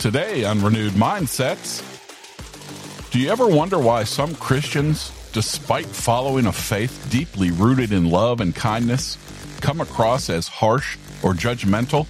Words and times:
Today 0.00 0.44
on 0.44 0.62
Renewed 0.62 0.94
Mindsets, 0.94 1.82
do 3.10 3.20
you 3.20 3.28
ever 3.28 3.46
wonder 3.46 3.78
why 3.78 4.04
some 4.04 4.34
Christians, 4.36 5.12
despite 5.34 5.84
following 5.84 6.46
a 6.46 6.52
faith 6.52 7.06
deeply 7.10 7.50
rooted 7.50 7.92
in 7.92 8.08
love 8.08 8.40
and 8.40 8.54
kindness, 8.54 9.18
come 9.60 9.82
across 9.82 10.30
as 10.30 10.48
harsh 10.48 10.96
or 11.22 11.34
judgmental? 11.34 12.06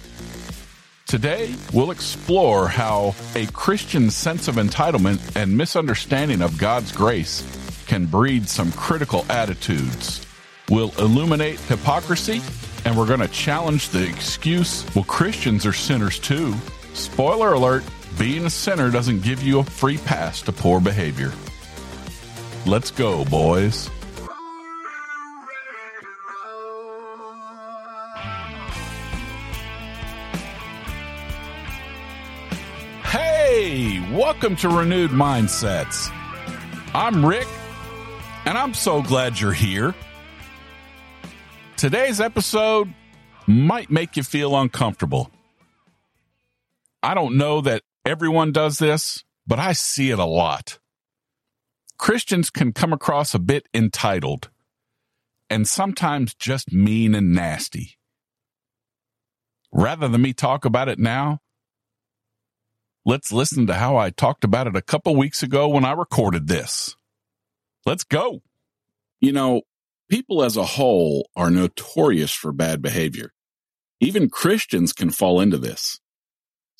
Today, 1.05 1.53
we'll 1.73 1.91
explore 1.91 2.69
how 2.69 3.13
a 3.35 3.45
Christian 3.47 4.09
sense 4.09 4.47
of 4.47 4.55
entitlement 4.55 5.35
and 5.35 5.57
misunderstanding 5.57 6.41
of 6.41 6.57
God's 6.57 6.93
grace 6.93 7.43
can 7.87 8.05
breed 8.05 8.47
some 8.47 8.71
critical 8.71 9.25
attitudes. 9.29 10.25
We'll 10.69 10.93
illuminate 10.97 11.59
hypocrisy, 11.59 12.41
and 12.85 12.97
we're 12.97 13.05
going 13.05 13.19
to 13.19 13.27
challenge 13.27 13.89
the 13.89 14.07
excuse, 14.07 14.85
well, 14.95 15.03
Christians 15.03 15.65
are 15.65 15.73
sinners 15.73 16.19
too. 16.19 16.55
Spoiler 16.93 17.53
alert, 17.53 17.83
being 18.17 18.45
a 18.45 18.49
sinner 18.49 18.91
doesn't 18.91 19.23
give 19.23 19.41
you 19.41 19.59
a 19.59 19.63
free 19.63 19.97
pass 19.97 20.41
to 20.43 20.51
poor 20.51 20.79
behavior. 20.79 21.31
Let's 22.65 22.91
go, 22.91 23.25
boys. 23.25 23.89
Hey, 33.03 33.99
welcome 34.15 34.55
to 34.57 34.69
Renewed 34.69 35.11
Mindsets. 35.11 36.09
I'm 36.93 37.25
Rick, 37.25 37.47
and 38.45 38.57
I'm 38.57 38.73
so 38.73 39.01
glad 39.01 39.39
you're 39.39 39.53
here. 39.53 39.95
Today's 41.77 42.21
episode 42.21 42.93
might 43.47 43.89
make 43.89 44.17
you 44.17 44.23
feel 44.23 44.55
uncomfortable. 44.55 45.31
I 47.03 47.13
don't 47.13 47.37
know 47.37 47.61
that 47.61 47.83
everyone 48.05 48.51
does 48.51 48.77
this, 48.77 49.23
but 49.47 49.59
I 49.59 49.73
see 49.73 50.11
it 50.11 50.19
a 50.19 50.25
lot. 50.25 50.79
Christians 51.97 52.49
can 52.49 52.73
come 52.73 52.93
across 52.93 53.33
a 53.33 53.39
bit 53.39 53.67
entitled 53.73 54.49
and 55.49 55.67
sometimes 55.67 56.33
just 56.33 56.71
mean 56.71 57.13
and 57.15 57.33
nasty. 57.33 57.97
Rather 59.71 60.07
than 60.07 60.21
me 60.21 60.33
talk 60.33 60.65
about 60.65 60.89
it 60.89 60.99
now, 60.99 61.39
let's 63.05 63.31
listen 63.31 63.67
to 63.67 63.73
how 63.75 63.97
I 63.97 64.09
talked 64.09 64.43
about 64.43 64.67
it 64.67 64.75
a 64.75 64.81
couple 64.81 65.15
weeks 65.15 65.43
ago 65.43 65.69
when 65.69 65.85
I 65.85 65.91
recorded 65.91 66.47
this. 66.47 66.95
Let's 67.85 68.03
go. 68.03 68.41
You 69.19 69.31
know, 69.31 69.61
people 70.09 70.43
as 70.43 70.57
a 70.57 70.65
whole 70.65 71.29
are 71.35 71.49
notorious 71.49 72.33
for 72.33 72.51
bad 72.51 72.81
behavior. 72.81 73.31
Even 73.99 74.29
Christians 74.29 74.91
can 74.91 75.09
fall 75.09 75.39
into 75.39 75.57
this. 75.57 76.00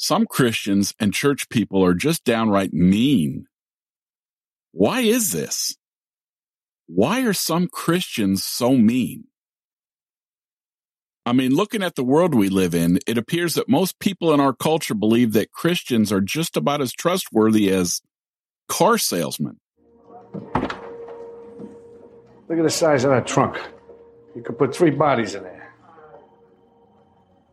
Some 0.01 0.25
Christians 0.25 0.95
and 0.99 1.13
church 1.13 1.47
people 1.47 1.85
are 1.85 1.93
just 1.93 2.23
downright 2.23 2.73
mean. 2.73 3.45
Why 4.71 5.01
is 5.01 5.31
this? 5.31 5.77
Why 6.87 7.21
are 7.21 7.33
some 7.33 7.67
Christians 7.67 8.43
so 8.43 8.71
mean? 8.71 9.25
I 11.23 11.33
mean, 11.33 11.53
looking 11.53 11.83
at 11.83 11.93
the 11.93 12.03
world 12.03 12.33
we 12.33 12.49
live 12.49 12.73
in, 12.73 12.97
it 13.05 13.19
appears 13.19 13.53
that 13.53 13.69
most 13.69 13.99
people 13.99 14.33
in 14.33 14.39
our 14.39 14.53
culture 14.53 14.95
believe 14.95 15.33
that 15.33 15.51
Christians 15.51 16.11
are 16.11 16.19
just 16.19 16.57
about 16.57 16.81
as 16.81 16.93
trustworthy 16.93 17.69
as 17.69 18.01
car 18.67 18.97
salesmen. 18.97 19.59
Look 20.33 20.71
at 22.57 22.63
the 22.63 22.71
size 22.71 23.03
of 23.03 23.11
that 23.11 23.27
trunk. 23.27 23.61
You 24.35 24.41
could 24.41 24.57
put 24.57 24.75
three 24.75 24.89
bodies 24.89 25.35
in 25.35 25.43
there. 25.43 25.75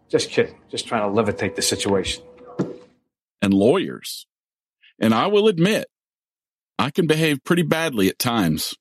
Just 0.08 0.30
kidding. 0.30 0.56
Just 0.70 0.88
trying 0.88 1.02
to 1.02 1.22
levitate 1.22 1.54
the 1.54 1.60
situation. 1.60 2.22
And 3.40 3.54
lawyers. 3.54 4.26
And 5.00 5.14
I 5.14 5.28
will 5.28 5.48
admit, 5.48 5.86
I 6.78 6.90
can 6.90 7.06
behave 7.06 7.44
pretty 7.44 7.62
badly 7.62 8.08
at 8.08 8.18
times. 8.18 8.74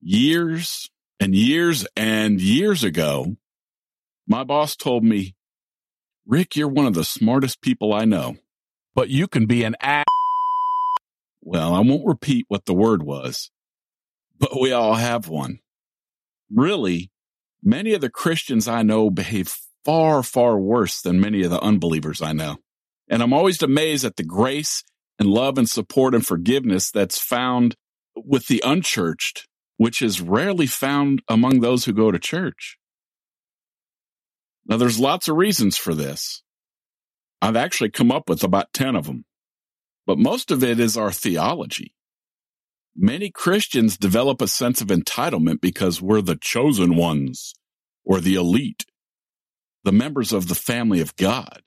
Years 0.00 0.90
and 1.20 1.34
years 1.34 1.86
and 1.96 2.40
years 2.40 2.82
ago, 2.82 3.36
my 4.26 4.44
boss 4.44 4.76
told 4.76 5.04
me, 5.04 5.34
Rick, 6.26 6.56
you're 6.56 6.68
one 6.68 6.86
of 6.86 6.94
the 6.94 7.04
smartest 7.04 7.60
people 7.60 7.92
I 7.92 8.04
know, 8.04 8.36
but 8.94 9.08
you 9.08 9.26
can 9.26 9.46
be 9.46 9.64
an 9.64 9.76
ass. 9.80 10.04
Well, 11.40 11.74
I 11.74 11.80
won't 11.80 12.06
repeat 12.06 12.46
what 12.48 12.64
the 12.66 12.74
word 12.74 13.02
was, 13.02 13.50
but 14.38 14.60
we 14.60 14.72
all 14.72 14.94
have 14.94 15.28
one. 15.28 15.58
Really, 16.52 17.10
many 17.62 17.94
of 17.94 18.00
the 18.00 18.10
Christians 18.10 18.68
I 18.68 18.82
know 18.82 19.10
behave 19.10 19.56
far, 19.84 20.22
far 20.22 20.58
worse 20.58 21.00
than 21.00 21.20
many 21.20 21.42
of 21.42 21.50
the 21.50 21.60
unbelievers 21.60 22.22
I 22.22 22.32
know. 22.32 22.58
And 23.12 23.22
I'm 23.22 23.34
always 23.34 23.62
amazed 23.62 24.06
at 24.06 24.16
the 24.16 24.24
grace 24.24 24.82
and 25.18 25.28
love 25.28 25.58
and 25.58 25.68
support 25.68 26.14
and 26.14 26.26
forgiveness 26.26 26.90
that's 26.90 27.20
found 27.20 27.74
with 28.16 28.46
the 28.46 28.62
unchurched, 28.64 29.46
which 29.76 30.00
is 30.00 30.22
rarely 30.22 30.66
found 30.66 31.20
among 31.28 31.60
those 31.60 31.84
who 31.84 31.92
go 31.92 32.10
to 32.10 32.18
church. 32.18 32.78
Now, 34.64 34.78
there's 34.78 34.98
lots 34.98 35.28
of 35.28 35.36
reasons 35.36 35.76
for 35.76 35.94
this. 35.94 36.42
I've 37.42 37.54
actually 37.54 37.90
come 37.90 38.10
up 38.10 38.30
with 38.30 38.42
about 38.42 38.72
10 38.72 38.96
of 38.96 39.04
them, 39.04 39.26
but 40.06 40.16
most 40.16 40.50
of 40.50 40.64
it 40.64 40.80
is 40.80 40.96
our 40.96 41.12
theology. 41.12 41.92
Many 42.96 43.30
Christians 43.30 43.98
develop 43.98 44.40
a 44.40 44.48
sense 44.48 44.80
of 44.80 44.88
entitlement 44.88 45.60
because 45.60 46.00
we're 46.00 46.22
the 46.22 46.38
chosen 46.40 46.96
ones 46.96 47.52
or 48.06 48.20
the 48.20 48.36
elite, 48.36 48.86
the 49.84 49.92
members 49.92 50.32
of 50.32 50.48
the 50.48 50.54
family 50.54 51.02
of 51.02 51.14
God. 51.16 51.60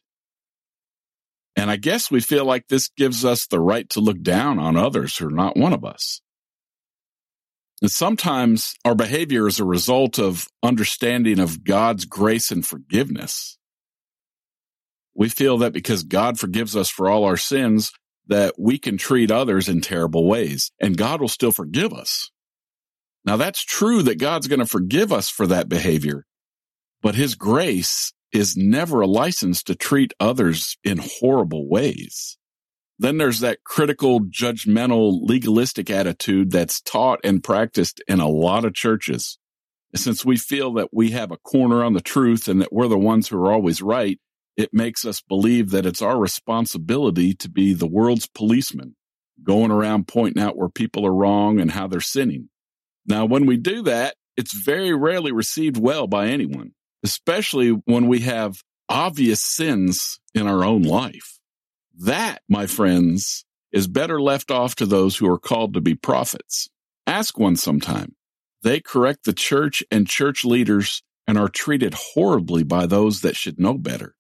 And 1.56 1.72
I 1.72 1.78
guess 1.78 2.12
we 2.12 2.20
feel 2.20 2.46
like 2.46 2.68
this 2.68 2.90
gives 2.90 3.24
us 3.24 3.48
the 3.48 3.60
right 3.60 3.90
to 3.92 4.02
look 4.02 4.22
down 4.22 4.60
on 4.60 4.76
others 4.76 5.18
who 5.18 5.28
are 5.28 5.32
not 5.32 5.56
one 5.56 5.74
of 5.74 5.86
us. 5.86 6.22
And 7.82 7.92
sometimes 7.92 8.74
our 8.84 8.96
behavior 8.96 9.48
is 9.48 9.60
a 9.60 9.66
result 9.66 10.18
of 10.20 10.48
understanding 10.64 11.40
of 11.40 11.64
God's 11.64 12.06
grace 12.06 12.52
and 12.52 12.66
forgiveness. 12.66 13.58
We 15.14 15.30
feel 15.30 15.58
that 15.60 15.74
because 15.74 16.04
God 16.04 16.40
forgives 16.40 16.76
us 16.76 16.90
for 16.90 17.10
all 17.10 17.24
our 17.24 17.38
sins, 17.38 17.92
that 18.28 18.56
we 18.58 18.78
can 18.78 18.98
treat 18.98 19.32
others 19.32 19.70
in 19.70 19.82
terrible 19.82 20.28
ways 20.28 20.72
and 20.82 20.98
God 20.98 21.22
will 21.22 21.28
still 21.28 21.52
forgive 21.52 21.94
us. 21.94 22.32
Now 23.24 23.38
that's 23.38 23.64
true 23.64 24.04
that 24.04 24.20
God's 24.20 24.48
going 24.48 24.60
to 24.60 24.66
forgive 24.66 25.12
us 25.12 25.30
for 25.30 25.48
that 25.48 25.70
behavior, 25.70 26.26
but 27.02 27.16
his 27.16 27.36
grace 27.36 28.14
is 28.36 28.58
never 28.58 29.02
a 29.02 29.08
license 29.08 29.64
to 29.64 29.76
treat 29.76 30.14
others 30.20 30.78
in 30.84 31.00
horrible 31.02 31.68
ways. 31.70 32.38
Then 32.98 33.18
there's 33.18 33.40
that 33.42 33.64
critical, 33.64 34.22
judgmental, 34.22 35.20
legalistic 35.22 35.90
attitude 35.90 36.52
that's 36.52 36.82
taught 36.82 37.20
and 37.24 37.44
practiced 37.44 38.02
in 38.08 38.20
a 38.20 38.30
lot 38.30 38.64
of 38.64 38.74
churches. 38.74 39.38
Since 39.96 40.26
we 40.26 40.38
feel 40.38 40.74
that 40.74 40.90
we 40.94 41.12
have 41.12 41.32
a 41.32 41.38
corner 41.38 41.84
on 41.84 41.94
the 41.94 42.02
truth 42.02 42.48
and 42.48 42.62
that 42.62 42.72
we're 42.72 42.88
the 42.88 42.98
ones 42.98 43.28
who 43.28 43.38
are 43.38 43.52
always 43.52 43.82
right, 43.82 44.20
it 44.58 44.74
makes 44.74 45.04
us 45.06 45.22
believe 45.22 45.72
that 45.72 45.86
it's 45.86 46.02
our 46.02 46.18
responsibility 46.18 47.34
to 47.36 47.50
be 47.50 47.74
the 47.74 47.88
world's 47.88 48.28
policeman, 48.28 48.96
going 49.44 49.72
around 49.72 50.08
pointing 50.08 50.42
out 50.42 50.58
where 50.58 50.70
people 50.70 51.06
are 51.06 51.14
wrong 51.14 51.60
and 51.60 51.72
how 51.72 51.88
they're 51.88 52.00
sinning. 52.00 52.50
Now, 53.06 53.26
when 53.26 53.46
we 53.46 53.58
do 53.58 53.84
that, 53.84 54.16
it's 54.38 54.54
very 54.54 54.94
rarely 54.94 55.32
received 55.32 55.78
well 55.78 56.08
by 56.08 56.28
anyone, 56.28 56.72
especially 57.06 57.70
when 57.70 58.08
we 58.08 58.22
have 58.22 58.64
obvious 58.90 59.44
sins 59.44 60.20
in 60.34 60.48
our 60.48 60.66
own 60.66 60.82
life. 60.82 61.40
That, 62.00 62.42
my 62.50 62.66
friends, 62.66 63.46
is 63.72 63.88
better 63.88 64.20
left 64.20 64.50
off 64.50 64.74
to 64.76 64.88
those 64.88 65.16
who 65.16 65.30
are 65.32 65.38
called 65.38 65.76
to 65.76 65.82
be 65.82 65.94
prophets. 65.94 66.68
Ask 67.06 67.38
one 67.38 67.58
sometime. 67.58 68.16
They 68.64 68.80
correct 68.80 69.26
the 69.26 69.34
church 69.34 69.84
and 69.92 70.08
church 70.08 70.44
leaders 70.44 71.04
and 71.28 71.38
are 71.38 71.48
treated 71.48 71.94
horribly 71.94 72.64
by 72.64 72.88
those 72.88 73.22
that 73.22 73.36
should 73.36 73.60
know 73.60 73.76
better. 73.78 74.16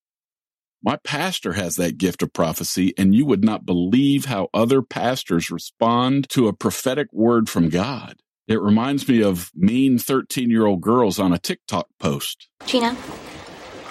My 0.84 0.98
pastor 1.04 1.54
has 1.54 1.78
that 1.78 1.98
gift 1.98 2.22
of 2.22 2.34
prophecy, 2.34 2.94
and 3.00 3.16
you 3.16 3.26
would 3.26 3.44
not 3.44 3.66
believe 3.66 4.26
how 4.26 4.50
other 4.54 4.84
pastors 4.84 5.50
respond 5.50 6.30
to 6.30 6.48
a 6.48 6.54
prophetic 6.54 7.08
word 7.12 7.50
from 7.50 7.70
God. 7.70 8.18
It 8.48 8.62
reminds 8.62 9.08
me 9.08 9.24
of 9.24 9.50
mean 9.56 9.98
13 9.98 10.50
year 10.52 10.66
old 10.66 10.82
girls 10.82 11.18
on 11.18 11.34
a 11.34 11.40
TikTok 11.40 11.88
post. 12.00 12.48
Gina, 12.68 12.96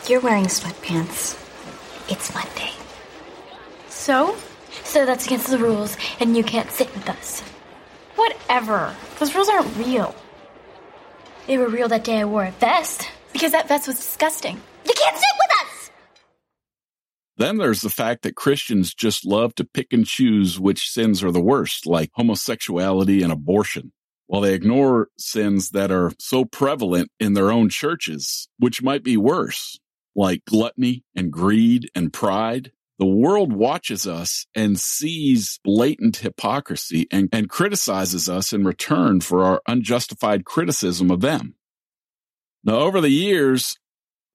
you're 0.08 0.20
wearing 0.20 0.44
sweatpants. 0.44 1.40
It's 2.08 2.32
Monday. 2.32 2.70
So? 3.88 4.36
So 4.84 5.06
that's 5.06 5.26
against 5.26 5.50
the 5.50 5.58
rules, 5.58 5.96
and 6.20 6.36
you 6.36 6.44
can't 6.44 6.70
sit 6.70 6.92
with 6.94 7.08
us. 7.08 7.40
Whatever. 8.16 8.94
Those 9.18 9.34
rules 9.34 9.48
aren't 9.48 9.76
real. 9.76 10.14
They 11.46 11.58
were 11.58 11.68
real 11.68 11.88
that 11.88 12.04
day 12.04 12.20
I 12.20 12.24
wore 12.24 12.44
a 12.44 12.50
vest. 12.52 13.08
Because 13.32 13.52
that 13.52 13.66
vest 13.66 13.88
was 13.88 13.96
disgusting. 13.96 14.60
You 14.86 14.92
can't 14.94 15.16
sit 15.16 15.26
with 15.38 15.66
us! 15.66 15.90
Then 17.36 17.58
there's 17.58 17.80
the 17.80 17.90
fact 17.90 18.22
that 18.22 18.36
Christians 18.36 18.94
just 18.94 19.26
love 19.26 19.54
to 19.56 19.64
pick 19.64 19.92
and 19.92 20.06
choose 20.06 20.60
which 20.60 20.88
sins 20.88 21.24
are 21.24 21.32
the 21.32 21.40
worst, 21.40 21.86
like 21.86 22.10
homosexuality 22.14 23.22
and 23.22 23.32
abortion, 23.32 23.92
while 24.26 24.40
they 24.40 24.54
ignore 24.54 25.08
sins 25.18 25.70
that 25.70 25.90
are 25.90 26.12
so 26.18 26.44
prevalent 26.44 27.10
in 27.20 27.34
their 27.34 27.50
own 27.50 27.68
churches, 27.68 28.48
which 28.58 28.82
might 28.82 29.02
be 29.02 29.16
worse, 29.16 29.78
like 30.16 30.44
gluttony 30.44 31.04
and 31.14 31.30
greed 31.30 31.90
and 31.94 32.12
pride. 32.12 32.72
The 32.98 33.06
world 33.06 33.52
watches 33.52 34.06
us 34.06 34.46
and 34.54 34.78
sees 34.78 35.58
blatant 35.64 36.18
hypocrisy 36.18 37.08
and, 37.10 37.28
and 37.32 37.50
criticizes 37.50 38.28
us 38.28 38.52
in 38.52 38.64
return 38.64 39.20
for 39.20 39.42
our 39.42 39.60
unjustified 39.66 40.44
criticism 40.44 41.10
of 41.10 41.20
them. 41.20 41.56
Now, 42.62 42.76
over 42.76 43.00
the 43.00 43.10
years, 43.10 43.76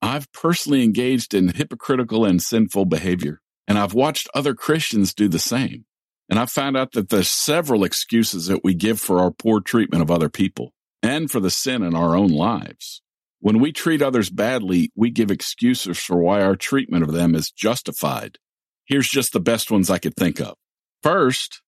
I've 0.02 0.30
personally 0.32 0.84
engaged 0.84 1.34
in 1.34 1.48
hypocritical 1.48 2.24
and 2.24 2.40
sinful 2.40 2.84
behavior, 2.84 3.40
and 3.66 3.78
I've 3.78 3.94
watched 3.94 4.28
other 4.34 4.54
Christians 4.54 5.14
do 5.14 5.26
the 5.26 5.38
same. 5.38 5.84
And 6.30 6.38
I 6.38 6.46
found 6.46 6.76
out 6.76 6.92
that 6.92 7.08
there's 7.08 7.30
several 7.30 7.82
excuses 7.82 8.46
that 8.46 8.62
we 8.62 8.72
give 8.72 9.00
for 9.00 9.18
our 9.18 9.32
poor 9.32 9.60
treatment 9.60 10.02
of 10.02 10.12
other 10.12 10.28
people 10.28 10.72
and 11.02 11.28
for 11.28 11.40
the 11.40 11.50
sin 11.50 11.82
in 11.82 11.96
our 11.96 12.16
own 12.16 12.28
lives. 12.28 13.02
When 13.40 13.58
we 13.58 13.72
treat 13.72 14.00
others 14.00 14.30
badly, 14.30 14.92
we 14.94 15.10
give 15.10 15.30
excuses 15.30 15.98
for 15.98 16.18
why 16.18 16.42
our 16.42 16.54
treatment 16.54 17.02
of 17.02 17.12
them 17.12 17.34
is 17.34 17.50
justified. 17.50 18.38
Here's 18.84 19.08
just 19.08 19.32
the 19.32 19.40
best 19.40 19.72
ones 19.72 19.90
I 19.90 19.98
could 19.98 20.14
think 20.14 20.40
of. 20.40 20.54
First, 21.02 21.62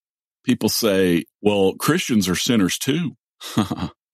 people 0.45 0.69
say, 0.69 1.25
well, 1.41 1.75
Christians 1.75 2.29
are 2.29 2.37
sinners 2.37 2.79
too. 2.79 3.17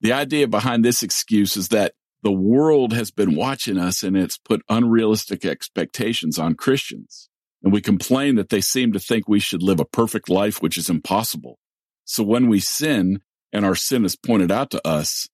the 0.01 0.13
idea 0.13 0.49
behind 0.49 0.83
this 0.83 1.03
excuse 1.03 1.57
is 1.57 1.69
that 1.69 1.93
the 2.23 2.33
world 2.33 2.93
has 2.95 3.11
been 3.11 3.35
watching 3.35 3.77
us 3.77 4.03
and 4.03 4.17
it's 4.17 4.39
put 4.39 4.63
unrealistic 4.69 5.45
expectations 5.45 6.39
on 6.39 6.55
Christians. 6.55 7.29
And 7.63 7.73
we 7.73 7.81
complain 7.81 8.37
that 8.37 8.51
they 8.51 8.61
seem 8.61 8.93
to 8.93 9.01
think 9.01 9.29
we 9.29 9.41
should 9.41 9.63
live 9.63 9.81
a 9.81 9.85
perfect 9.85 10.29
life, 10.29 10.63
which 10.63 10.79
is 10.79 10.89
impossible. 10.89 11.59
So 12.05 12.23
when 12.23 12.49
we 12.49 12.61
sin 12.61 13.21
and 13.53 13.65
our 13.65 13.75
sin 13.75 14.05
is 14.05 14.17
pointed 14.17 14.53
out 14.53 14.71
to 14.71 14.87
us, 14.87 15.29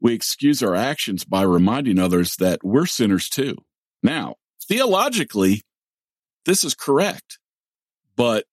we 0.00 0.14
excuse 0.14 0.62
our 0.62 0.74
actions 0.74 1.24
by 1.24 1.42
reminding 1.42 1.98
others 1.98 2.36
that 2.36 2.60
we're 2.62 2.86
sinners 2.86 3.28
too. 3.28 3.56
Now, 4.02 4.36
theologically, 4.68 5.62
this 6.44 6.62
is 6.62 6.74
correct, 6.74 7.38
but 8.16 8.44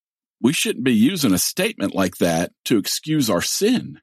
we 0.42 0.54
shouldn't 0.54 0.86
be 0.86 0.94
using 0.94 1.34
a 1.34 1.38
statement 1.38 1.94
like 1.94 2.18
that 2.18 2.52
to 2.66 2.78
excuse 2.78 3.30
our 3.30 3.42
sin. 3.42 4.00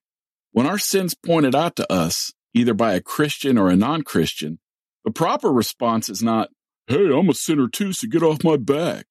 When 0.52 0.66
our 0.66 0.78
sin's 0.78 1.14
pointed 1.14 1.54
out 1.54 1.76
to 1.76 1.92
us, 1.92 2.32
either 2.54 2.74
by 2.74 2.94
a 2.94 3.00
Christian 3.00 3.58
or 3.58 3.68
a 3.68 3.76
non 3.76 4.02
Christian, 4.02 4.58
the 5.04 5.10
proper 5.10 5.50
response 5.52 6.08
is 6.08 6.22
not, 6.22 6.50
Hey, 6.86 7.12
I'm 7.12 7.28
a 7.28 7.34
sinner 7.34 7.68
too, 7.68 7.92
so 7.92 8.08
get 8.08 8.22
off 8.22 8.44
my 8.44 8.56
back. 8.56 9.06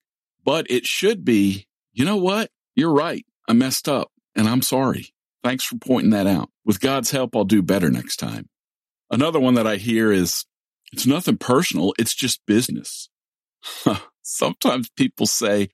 But 0.48 0.72
it 0.72 0.86
should 0.86 1.26
be, 1.26 1.68
you 1.92 2.06
know 2.06 2.16
what? 2.16 2.50
You're 2.74 2.94
right. 2.94 3.26
I 3.50 3.54
messed 3.54 3.90
up 3.90 4.14
and 4.34 4.48
I'm 4.48 4.62
sorry. 4.62 5.14
Thanks 5.44 5.66
for 5.66 5.76
pointing 5.78 6.12
that 6.12 6.26
out. 6.26 6.50
With 6.64 6.80
God's 6.80 7.12
help, 7.12 7.36
I'll 7.36 7.44
do 7.44 7.62
better 7.62 7.90
next 7.90 8.16
time. 8.16 8.48
Another 9.12 9.42
one 9.42 9.56
that 9.56 9.68
I 9.68 9.76
hear 9.76 10.10
is 10.10 10.46
it's 10.94 11.06
nothing 11.06 11.36
personal. 11.36 11.94
It's 12.00 12.16
just 12.16 12.46
business. 12.48 13.10
Sometimes 14.22 14.90
people 14.90 15.26
say 15.26 15.68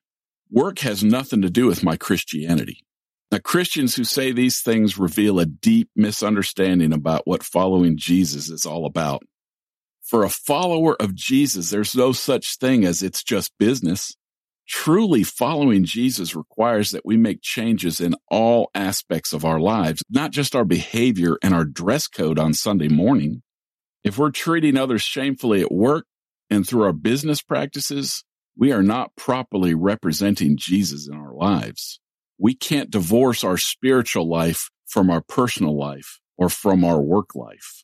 work 0.50 0.80
has 0.80 1.04
nothing 1.04 1.44
to 1.44 1.52
do 1.52 1.68
with 1.68 1.84
my 1.84 1.96
Christianity. 1.96 2.84
Now, 3.31 3.38
Christians 3.44 3.94
who 3.94 4.04
say 4.04 4.31
these 4.31 4.60
things 4.62 4.98
reveal 4.98 5.40
a 5.40 5.46
deep 5.46 5.92
misunderstanding 5.96 6.94
about 6.94 7.28
what 7.28 7.44
following 7.44 7.96
Jesus 7.96 8.50
is 8.50 8.66
all 8.66 8.88
about. 8.88 9.22
For 10.02 10.24
a 10.24 10.30
follower 10.30 11.00
of 11.00 11.14
Jesus, 11.14 11.70
there's 11.70 11.94
no 11.94 12.12
such 12.12 12.58
thing 12.58 12.86
as 12.86 13.04
it's 13.04 13.22
just 13.22 13.54
business. 13.60 14.16
Truly 14.68 15.24
following 15.24 15.83
Jesus 15.83 16.36
requires 16.36 16.92
that 16.92 17.06
we 17.06 17.18
make 17.18 17.42
changes 17.42 18.00
in 18.00 18.15
all 18.30 18.69
aspects 18.74 19.33
of 19.33 19.44
our 19.44 19.60
lives, 19.60 20.01
not 20.10 20.31
just 20.31 20.56
our 20.56 20.65
behavior 20.65 21.38
and 21.44 21.54
our 21.54 21.65
dress 21.65 22.07
code 22.07 22.39
on 22.39 22.54
Sunday 22.54 22.88
morning. 22.88 23.42
If 24.04 24.18
we're 24.18 24.31
treating 24.31 24.77
others 24.77 25.01
shamefully 25.01 25.62
at 25.62 25.71
work 25.71 26.06
and 26.50 26.68
through 26.68 26.83
our 26.83 26.94
business 26.94 27.42
practices, 27.42 28.24
we 28.57 28.71
are 28.71 28.83
not 28.83 29.15
properly 29.15 29.74
representing 29.74 30.57
Jesus 30.57 31.07
in 31.07 31.15
our 31.15 31.33
lives. 31.33 32.00
We 32.38 32.56
can't 32.56 32.92
divorce 32.92 33.44
our 33.44 33.57
spiritual 33.57 34.30
life 34.30 34.69
from 34.86 35.10
our 35.10 35.21
personal 35.21 35.77
life 35.77 36.19
or 36.38 36.50
from 36.50 36.83
our 36.86 37.01
work 37.01 37.36
life. 37.36 37.83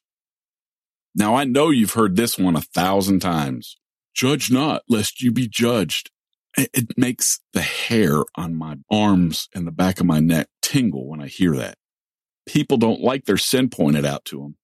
Now, 1.16 1.36
I 1.36 1.44
know 1.44 1.70
you've 1.70 1.94
heard 1.94 2.16
this 2.16 2.38
one 2.38 2.56
a 2.56 2.62
thousand 2.62 3.20
times. 3.20 3.78
Judge 4.14 4.52
not, 4.52 4.84
lest 4.88 5.22
you 5.22 5.32
be 5.32 5.48
judged. 5.48 6.12
It 6.58 6.98
makes 6.98 7.40
the 7.54 7.62
hair 7.62 8.24
on 8.36 8.56
my 8.56 8.78
arms 8.90 9.48
and 9.54 9.68
the 9.68 9.72
back 9.72 10.00
of 10.00 10.06
my 10.06 10.20
neck 10.20 10.48
tingle 10.62 11.08
when 11.08 11.22
I 11.22 11.28
hear 11.28 11.56
that. 11.56 11.78
People 12.48 12.78
don't 12.78 13.02
like 13.02 13.26
their 13.26 13.38
sin 13.38 13.70
pointed 13.70 14.06
out 14.06 14.26
to 14.26 14.40
them. 14.40 14.58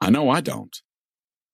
I 0.00 0.10
know 0.10 0.30
I 0.30 0.40
don't. 0.40 0.74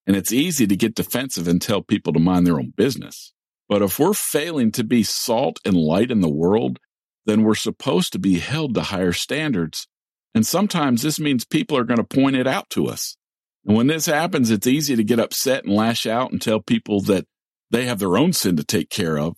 And 0.06 0.14
it's 0.14 0.32
easy 0.32 0.66
to 0.66 0.76
get 0.76 0.94
defensive 0.94 1.48
and 1.48 1.60
tell 1.60 1.82
people 1.82 2.12
to 2.12 2.20
mind 2.20 2.46
their 2.46 2.58
own 2.58 2.72
business. 2.76 3.32
But 3.68 3.82
if 3.82 3.98
we're 3.98 4.14
failing 4.14 4.70
to 4.72 4.84
be 4.84 5.02
salt 5.02 5.58
and 5.64 5.76
light 5.76 6.10
in 6.10 6.20
the 6.20 6.28
world, 6.28 6.78
then 7.24 7.42
we're 7.42 7.56
supposed 7.56 8.12
to 8.12 8.18
be 8.18 8.38
held 8.38 8.74
to 8.74 8.82
higher 8.82 9.12
standards. 9.12 9.88
And 10.34 10.46
sometimes 10.46 11.02
this 11.02 11.18
means 11.18 11.44
people 11.44 11.76
are 11.76 11.84
going 11.84 11.96
to 11.96 12.04
point 12.04 12.36
it 12.36 12.46
out 12.46 12.70
to 12.70 12.86
us. 12.86 13.16
And 13.64 13.76
when 13.76 13.88
this 13.88 14.06
happens, 14.06 14.50
it's 14.50 14.66
easy 14.66 14.94
to 14.94 15.02
get 15.02 15.18
upset 15.18 15.64
and 15.64 15.74
lash 15.74 16.06
out 16.06 16.30
and 16.30 16.40
tell 16.40 16.60
people 16.60 17.00
that 17.02 17.26
they 17.70 17.86
have 17.86 17.98
their 17.98 18.16
own 18.16 18.32
sin 18.32 18.56
to 18.56 18.64
take 18.64 18.90
care 18.90 19.18
of 19.18 19.36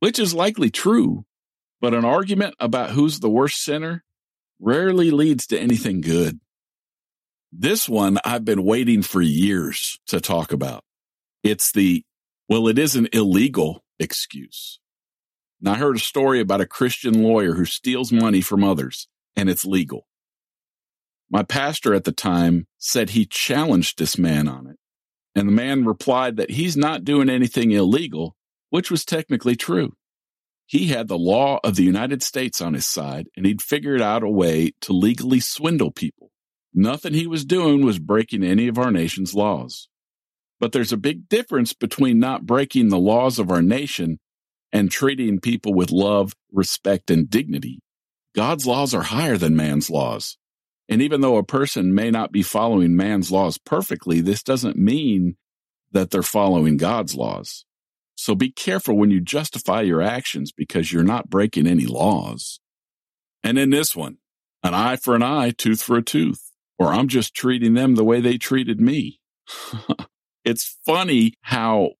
which 0.00 0.18
is 0.18 0.34
likely 0.34 0.70
true, 0.70 1.24
but 1.80 1.94
an 1.94 2.04
argument 2.04 2.54
about 2.58 2.90
who's 2.90 3.20
the 3.20 3.30
worst 3.30 3.62
sinner 3.62 4.04
rarely 4.60 5.10
leads 5.10 5.46
to 5.48 5.58
anything 5.58 6.00
good. 6.00 6.40
This 7.52 7.88
one 7.88 8.18
I've 8.24 8.44
been 8.44 8.64
waiting 8.64 9.02
for 9.02 9.22
years 9.22 9.98
to 10.08 10.20
talk 10.20 10.52
about. 10.52 10.84
It's 11.42 11.72
the, 11.72 12.04
well, 12.48 12.68
it 12.68 12.78
isn't 12.78 13.14
illegal 13.14 13.82
excuse. 13.98 14.80
Now, 15.60 15.72
I 15.72 15.76
heard 15.76 15.96
a 15.96 16.00
story 16.00 16.40
about 16.40 16.60
a 16.60 16.66
Christian 16.66 17.22
lawyer 17.22 17.54
who 17.54 17.64
steals 17.64 18.12
money 18.12 18.40
from 18.40 18.62
others 18.62 19.08
and 19.36 19.48
it's 19.48 19.64
legal. 19.64 20.06
My 21.30 21.42
pastor 21.42 21.94
at 21.94 22.04
the 22.04 22.12
time 22.12 22.66
said 22.78 23.10
he 23.10 23.26
challenged 23.26 23.98
this 23.98 24.18
man 24.18 24.48
on 24.48 24.66
it. 24.66 24.76
And 25.34 25.48
the 25.48 25.52
man 25.52 25.84
replied 25.84 26.36
that 26.36 26.52
he's 26.52 26.76
not 26.76 27.04
doing 27.04 27.28
anything 27.28 27.72
illegal 27.72 28.35
which 28.70 28.90
was 28.90 29.04
technically 29.04 29.56
true. 29.56 29.92
He 30.66 30.88
had 30.88 31.06
the 31.06 31.18
law 31.18 31.60
of 31.62 31.76
the 31.76 31.84
United 31.84 32.22
States 32.22 32.60
on 32.60 32.74
his 32.74 32.86
side, 32.86 33.28
and 33.36 33.46
he'd 33.46 33.62
figured 33.62 34.02
out 34.02 34.24
a 34.24 34.28
way 34.28 34.72
to 34.80 34.92
legally 34.92 35.40
swindle 35.40 35.92
people. 35.92 36.30
Nothing 36.74 37.14
he 37.14 37.26
was 37.26 37.44
doing 37.44 37.84
was 37.84 37.98
breaking 37.98 38.42
any 38.42 38.66
of 38.66 38.76
our 38.76 38.90
nation's 38.90 39.32
laws. 39.32 39.88
But 40.58 40.72
there's 40.72 40.92
a 40.92 40.96
big 40.96 41.28
difference 41.28 41.72
between 41.72 42.18
not 42.18 42.46
breaking 42.46 42.88
the 42.88 42.98
laws 42.98 43.38
of 43.38 43.50
our 43.50 43.62
nation 43.62 44.18
and 44.72 44.90
treating 44.90 45.40
people 45.40 45.72
with 45.72 45.90
love, 45.90 46.34
respect, 46.52 47.10
and 47.10 47.30
dignity. 47.30 47.80
God's 48.34 48.66
laws 48.66 48.92
are 48.92 49.02
higher 49.02 49.38
than 49.38 49.56
man's 49.56 49.88
laws. 49.88 50.36
And 50.88 51.00
even 51.00 51.20
though 51.20 51.36
a 51.36 51.44
person 51.44 51.94
may 51.94 52.10
not 52.10 52.32
be 52.32 52.42
following 52.42 52.96
man's 52.96 53.30
laws 53.30 53.58
perfectly, 53.58 54.20
this 54.20 54.42
doesn't 54.42 54.76
mean 54.76 55.36
that 55.92 56.10
they're 56.10 56.22
following 56.22 56.76
God's 56.76 57.14
laws. 57.14 57.64
So 58.16 58.34
be 58.34 58.50
careful 58.50 58.96
when 58.96 59.10
you 59.10 59.20
justify 59.20 59.82
your 59.82 60.02
actions 60.02 60.50
because 60.50 60.90
you're 60.90 61.04
not 61.04 61.30
breaking 61.30 61.66
any 61.66 61.86
laws. 61.86 62.58
And 63.44 63.58
in 63.58 63.70
this 63.70 63.94
one, 63.94 64.16
an 64.62 64.74
eye 64.74 64.96
for 64.96 65.14
an 65.14 65.22
eye, 65.22 65.50
tooth 65.50 65.82
for 65.82 65.96
a 65.96 66.02
tooth, 66.02 66.50
or 66.78 66.88
I'm 66.88 67.08
just 67.08 67.34
treating 67.34 67.74
them 67.74 67.94
the 67.94 68.04
way 68.04 68.20
they 68.20 68.38
treated 68.38 68.80
me. 68.80 69.20
it's 70.44 70.78
funny 70.84 71.34
how 71.42 71.90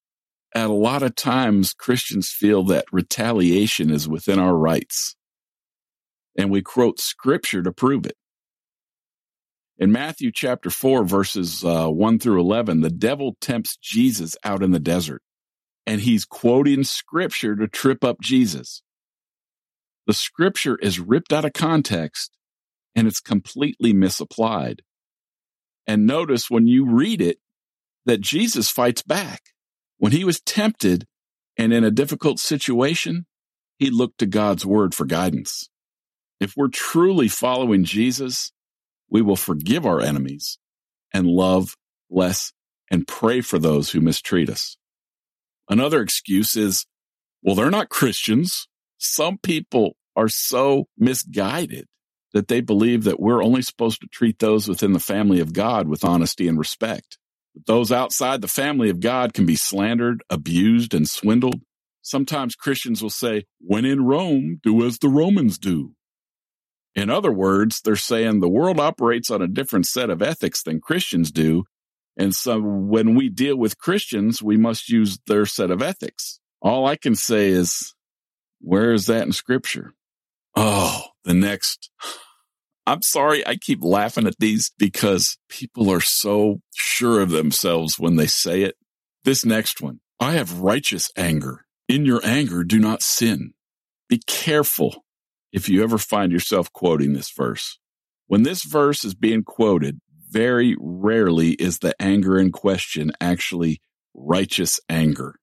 at 0.54 0.70
a 0.70 0.72
lot 0.72 1.02
of 1.02 1.14
times 1.14 1.74
Christians 1.74 2.30
feel 2.30 2.64
that 2.64 2.86
retaliation 2.90 3.90
is 3.90 4.08
within 4.08 4.38
our 4.38 4.56
rights. 4.56 5.14
And 6.38 6.50
we 6.50 6.62
quote 6.62 6.98
scripture 6.98 7.62
to 7.62 7.72
prove 7.72 8.06
it. 8.06 8.16
In 9.78 9.92
Matthew 9.92 10.32
chapter 10.32 10.70
4, 10.70 11.04
verses 11.04 11.62
uh, 11.62 11.88
1 11.88 12.18
through 12.18 12.40
11, 12.40 12.80
the 12.80 12.88
devil 12.88 13.36
tempts 13.42 13.76
Jesus 13.76 14.34
out 14.42 14.62
in 14.62 14.70
the 14.70 14.80
desert 14.80 15.22
and 15.86 16.00
he's 16.00 16.24
quoting 16.24 16.84
scripture 16.84 17.54
to 17.56 17.68
trip 17.68 18.02
up 18.04 18.20
Jesus. 18.20 18.82
The 20.06 20.12
scripture 20.12 20.76
is 20.80 21.00
ripped 21.00 21.32
out 21.32 21.44
of 21.44 21.52
context 21.52 22.36
and 22.94 23.06
it's 23.06 23.20
completely 23.20 23.92
misapplied. 23.92 24.82
And 25.86 26.06
notice 26.06 26.50
when 26.50 26.66
you 26.66 26.84
read 26.84 27.20
it 27.20 27.38
that 28.06 28.20
Jesus 28.20 28.70
fights 28.70 29.02
back. 29.02 29.40
When 29.98 30.12
he 30.12 30.24
was 30.24 30.40
tempted 30.40 31.06
and 31.56 31.72
in 31.72 31.84
a 31.84 31.90
difficult 31.90 32.38
situation, 32.38 33.26
he 33.78 33.90
looked 33.90 34.18
to 34.18 34.26
God's 34.26 34.64
word 34.64 34.94
for 34.94 35.04
guidance. 35.04 35.68
If 36.40 36.54
we're 36.56 36.68
truly 36.68 37.28
following 37.28 37.84
Jesus, 37.84 38.52
we 39.08 39.22
will 39.22 39.36
forgive 39.36 39.86
our 39.86 40.00
enemies 40.00 40.58
and 41.12 41.26
love, 41.26 41.76
bless, 42.10 42.52
and 42.90 43.06
pray 43.06 43.40
for 43.40 43.58
those 43.58 43.90
who 43.90 44.00
mistreat 44.00 44.50
us. 44.50 44.76
Another 45.68 46.00
excuse 46.00 46.56
is, 46.56 46.86
well, 47.42 47.54
they're 47.54 47.70
not 47.70 47.88
Christians. 47.88 48.68
Some 48.98 49.38
people 49.38 49.96
are 50.14 50.28
so 50.28 50.86
misguided 50.96 51.86
that 52.32 52.48
they 52.48 52.60
believe 52.60 53.04
that 53.04 53.20
we're 53.20 53.42
only 53.42 53.62
supposed 53.62 54.00
to 54.00 54.08
treat 54.08 54.38
those 54.38 54.68
within 54.68 54.92
the 54.92 54.98
family 55.00 55.40
of 55.40 55.52
God 55.52 55.88
with 55.88 56.04
honesty 56.04 56.48
and 56.48 56.58
respect. 56.58 57.18
But 57.54 57.66
those 57.66 57.90
outside 57.90 58.40
the 58.40 58.48
family 58.48 58.90
of 58.90 59.00
God 59.00 59.32
can 59.34 59.46
be 59.46 59.56
slandered, 59.56 60.22
abused, 60.28 60.94
and 60.94 61.08
swindled. 61.08 61.62
Sometimes 62.02 62.54
Christians 62.54 63.02
will 63.02 63.10
say, 63.10 63.44
when 63.58 63.84
in 63.84 64.04
Rome, 64.04 64.60
do 64.62 64.86
as 64.86 64.98
the 64.98 65.08
Romans 65.08 65.58
do. 65.58 65.94
In 66.94 67.10
other 67.10 67.32
words, 67.32 67.80
they're 67.82 67.96
saying 67.96 68.40
the 68.40 68.48
world 68.48 68.80
operates 68.80 69.30
on 69.30 69.42
a 69.42 69.48
different 69.48 69.86
set 69.86 70.08
of 70.08 70.22
ethics 70.22 70.62
than 70.62 70.80
Christians 70.80 71.30
do. 71.30 71.64
And 72.16 72.34
so 72.34 72.60
when 72.60 73.14
we 73.14 73.28
deal 73.28 73.56
with 73.56 73.78
Christians, 73.78 74.42
we 74.42 74.56
must 74.56 74.88
use 74.88 75.18
their 75.26 75.46
set 75.46 75.70
of 75.70 75.82
ethics. 75.82 76.40
All 76.62 76.86
I 76.86 76.96
can 76.96 77.14
say 77.14 77.48
is, 77.48 77.94
where 78.60 78.92
is 78.92 79.06
that 79.06 79.26
in 79.26 79.32
scripture? 79.32 79.92
Oh, 80.54 81.02
the 81.24 81.34
next. 81.34 81.90
I'm 82.88 83.02
sorry. 83.02 83.44
I 83.44 83.56
keep 83.56 83.82
laughing 83.82 84.28
at 84.28 84.38
these 84.38 84.70
because 84.78 85.38
people 85.48 85.90
are 85.90 86.00
so 86.00 86.60
sure 86.74 87.20
of 87.20 87.30
themselves 87.30 87.98
when 87.98 88.14
they 88.14 88.28
say 88.28 88.62
it. 88.62 88.76
This 89.24 89.44
next 89.44 89.80
one. 89.80 90.00
I 90.20 90.32
have 90.32 90.60
righteous 90.60 91.10
anger. 91.16 91.66
In 91.88 92.06
your 92.06 92.20
anger, 92.24 92.62
do 92.62 92.78
not 92.78 93.02
sin. 93.02 93.54
Be 94.08 94.20
careful 94.26 95.04
if 95.52 95.68
you 95.68 95.82
ever 95.82 95.98
find 95.98 96.30
yourself 96.30 96.72
quoting 96.72 97.12
this 97.12 97.30
verse. 97.36 97.78
When 98.28 98.44
this 98.44 98.64
verse 98.64 99.04
is 99.04 99.14
being 99.14 99.42
quoted, 99.42 100.00
very 100.36 100.76
rarely 100.78 101.52
is 101.52 101.78
the 101.78 101.94
anger 101.98 102.38
in 102.38 102.52
question 102.52 103.10
actually 103.22 103.80
righteous 104.12 104.78
anger. 104.86 105.36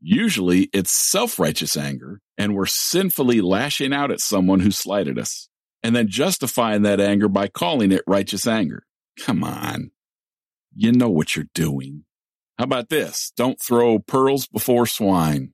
Usually 0.00 0.68
it's 0.72 0.90
self 1.10 1.38
righteous 1.38 1.76
anger, 1.76 2.20
and 2.36 2.56
we're 2.56 2.66
sinfully 2.66 3.40
lashing 3.40 3.92
out 3.92 4.10
at 4.10 4.18
someone 4.18 4.58
who 4.58 4.72
slighted 4.72 5.16
us, 5.16 5.48
and 5.84 5.94
then 5.94 6.08
justifying 6.08 6.82
that 6.82 6.98
anger 6.98 7.28
by 7.28 7.46
calling 7.46 7.92
it 7.92 8.02
righteous 8.04 8.44
anger. 8.44 8.84
Come 9.16 9.44
on. 9.44 9.92
You 10.74 10.90
know 10.90 11.10
what 11.10 11.36
you're 11.36 11.46
doing. 11.54 12.02
How 12.58 12.64
about 12.64 12.88
this? 12.88 13.32
Don't 13.36 13.60
throw 13.62 14.00
pearls 14.00 14.48
before 14.48 14.86
swine. 14.88 15.52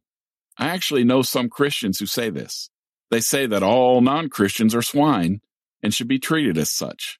I 0.56 0.68
actually 0.68 1.04
know 1.04 1.20
some 1.20 1.50
Christians 1.50 1.98
who 1.98 2.06
say 2.06 2.30
this. 2.30 2.70
They 3.10 3.20
say 3.20 3.44
that 3.46 3.62
all 3.62 4.00
non 4.00 4.30
Christians 4.30 4.74
are 4.74 4.80
swine 4.80 5.42
and 5.82 5.92
should 5.92 6.08
be 6.08 6.18
treated 6.18 6.56
as 6.56 6.72
such. 6.72 7.18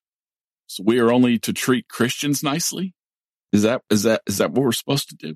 So 0.69 0.85
we 0.87 1.01
are 1.01 1.11
only 1.11 1.39
to 1.41 1.53
treat 1.53 1.89
Christians 1.89 2.43
nicely? 2.43 2.95
Is 3.53 3.63
that, 3.63 3.83
is 3.91 4.03
that, 4.03 4.21
is 4.27 4.39
that 4.39 4.53
what 4.53 4.65
we're 4.65 4.73
supposed 4.73 5.09
to 5.09 5.17
do? 5.17 5.35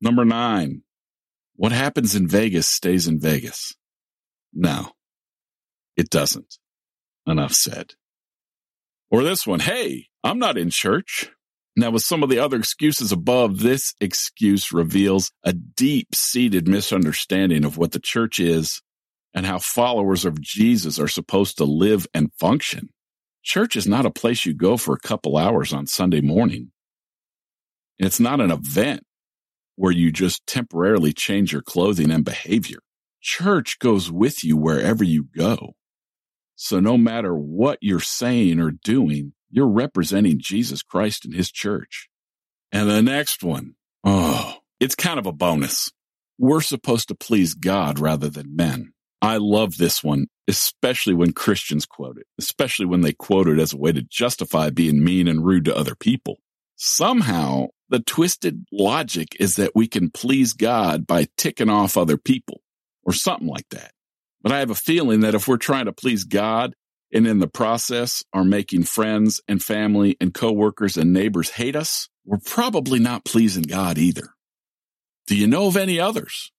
Number 0.00 0.24
nine, 0.24 0.82
what 1.56 1.72
happens 1.72 2.14
in 2.14 2.28
Vegas 2.28 2.68
stays 2.68 3.06
in 3.08 3.20
Vegas. 3.20 3.74
No, 4.54 4.92
it 5.96 6.08
doesn't. 6.10 6.56
Enough 7.26 7.52
said. 7.52 7.94
Or 9.10 9.24
this 9.24 9.46
one, 9.46 9.60
hey, 9.60 10.06
I'm 10.22 10.38
not 10.38 10.56
in 10.56 10.70
church. 10.70 11.30
Now, 11.76 11.90
with 11.90 12.02
some 12.02 12.22
of 12.22 12.30
the 12.30 12.38
other 12.38 12.56
excuses 12.56 13.10
above, 13.10 13.60
this 13.60 13.94
excuse 14.00 14.72
reveals 14.72 15.32
a 15.44 15.52
deep 15.52 16.14
seated 16.14 16.68
misunderstanding 16.68 17.64
of 17.64 17.76
what 17.76 17.92
the 17.92 18.00
church 18.00 18.38
is 18.38 18.80
and 19.34 19.44
how 19.44 19.58
followers 19.58 20.24
of 20.24 20.40
Jesus 20.40 21.00
are 21.00 21.08
supposed 21.08 21.58
to 21.58 21.64
live 21.64 22.06
and 22.14 22.30
function. 22.38 22.90
Church 23.42 23.76
is 23.76 23.86
not 23.86 24.06
a 24.06 24.10
place 24.10 24.44
you 24.44 24.54
go 24.54 24.76
for 24.76 24.94
a 24.94 25.08
couple 25.08 25.36
hours 25.36 25.72
on 25.72 25.86
Sunday 25.86 26.20
morning. 26.20 26.72
It's 27.98 28.20
not 28.20 28.40
an 28.40 28.50
event 28.50 29.02
where 29.76 29.92
you 29.92 30.12
just 30.12 30.46
temporarily 30.46 31.12
change 31.12 31.52
your 31.52 31.62
clothing 31.62 32.10
and 32.10 32.24
behavior. 32.24 32.78
Church 33.22 33.78
goes 33.78 34.10
with 34.10 34.44
you 34.44 34.56
wherever 34.56 35.04
you 35.04 35.24
go. 35.36 35.74
So 36.54 36.80
no 36.80 36.98
matter 36.98 37.34
what 37.34 37.78
you're 37.80 38.00
saying 38.00 38.60
or 38.60 38.70
doing, 38.70 39.32
you're 39.50 39.68
representing 39.68 40.38
Jesus 40.38 40.82
Christ 40.82 41.24
and 41.24 41.34
his 41.34 41.50
church. 41.50 42.08
And 42.72 42.88
the 42.88 43.02
next 43.02 43.42
one, 43.42 43.74
oh, 44.04 44.56
it's 44.78 44.94
kind 44.94 45.18
of 45.18 45.26
a 45.26 45.32
bonus. 45.32 45.90
We're 46.38 46.60
supposed 46.60 47.08
to 47.08 47.14
please 47.14 47.54
God 47.54 47.98
rather 47.98 48.28
than 48.28 48.54
men. 48.54 48.92
I 49.22 49.36
love 49.36 49.76
this 49.76 50.02
one, 50.02 50.28
especially 50.48 51.14
when 51.14 51.32
Christians 51.32 51.84
quote 51.84 52.18
it, 52.18 52.26
especially 52.38 52.86
when 52.86 53.02
they 53.02 53.12
quote 53.12 53.48
it 53.48 53.58
as 53.58 53.72
a 53.72 53.76
way 53.76 53.92
to 53.92 54.02
justify 54.02 54.70
being 54.70 55.04
mean 55.04 55.28
and 55.28 55.44
rude 55.44 55.66
to 55.66 55.76
other 55.76 55.94
people. 55.94 56.38
Somehow 56.76 57.66
the 57.90 58.00
twisted 58.00 58.64
logic 58.72 59.36
is 59.38 59.56
that 59.56 59.72
we 59.74 59.86
can 59.86 60.10
please 60.10 60.54
God 60.54 61.06
by 61.06 61.26
ticking 61.36 61.68
off 61.68 61.96
other 61.96 62.16
people 62.16 62.62
or 63.02 63.12
something 63.12 63.48
like 63.48 63.68
that. 63.70 63.92
But 64.42 64.52
I 64.52 64.60
have 64.60 64.70
a 64.70 64.74
feeling 64.74 65.20
that 65.20 65.34
if 65.34 65.46
we're 65.46 65.58
trying 65.58 65.84
to 65.84 65.92
please 65.92 66.24
God 66.24 66.74
and 67.12 67.26
in 67.26 67.40
the 67.40 67.48
process 67.48 68.24
are 68.32 68.44
making 68.44 68.84
friends 68.84 69.42
and 69.46 69.62
family 69.62 70.16
and 70.20 70.32
coworkers 70.32 70.96
and 70.96 71.12
neighbors 71.12 71.50
hate 71.50 71.76
us, 71.76 72.08
we're 72.24 72.38
probably 72.38 72.98
not 72.98 73.24
pleasing 73.24 73.64
God 73.64 73.98
either. 73.98 74.34
Do 75.26 75.36
you 75.36 75.46
know 75.46 75.66
of 75.66 75.76
any 75.76 76.00
others? 76.00 76.52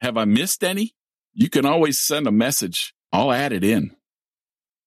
Have 0.00 0.16
I 0.16 0.24
missed 0.24 0.62
any? 0.62 0.94
You 1.32 1.48
can 1.48 1.64
always 1.64 2.00
send 2.00 2.26
a 2.26 2.32
message. 2.32 2.92
I'll 3.12 3.32
add 3.32 3.52
it 3.52 3.64
in. 3.64 3.96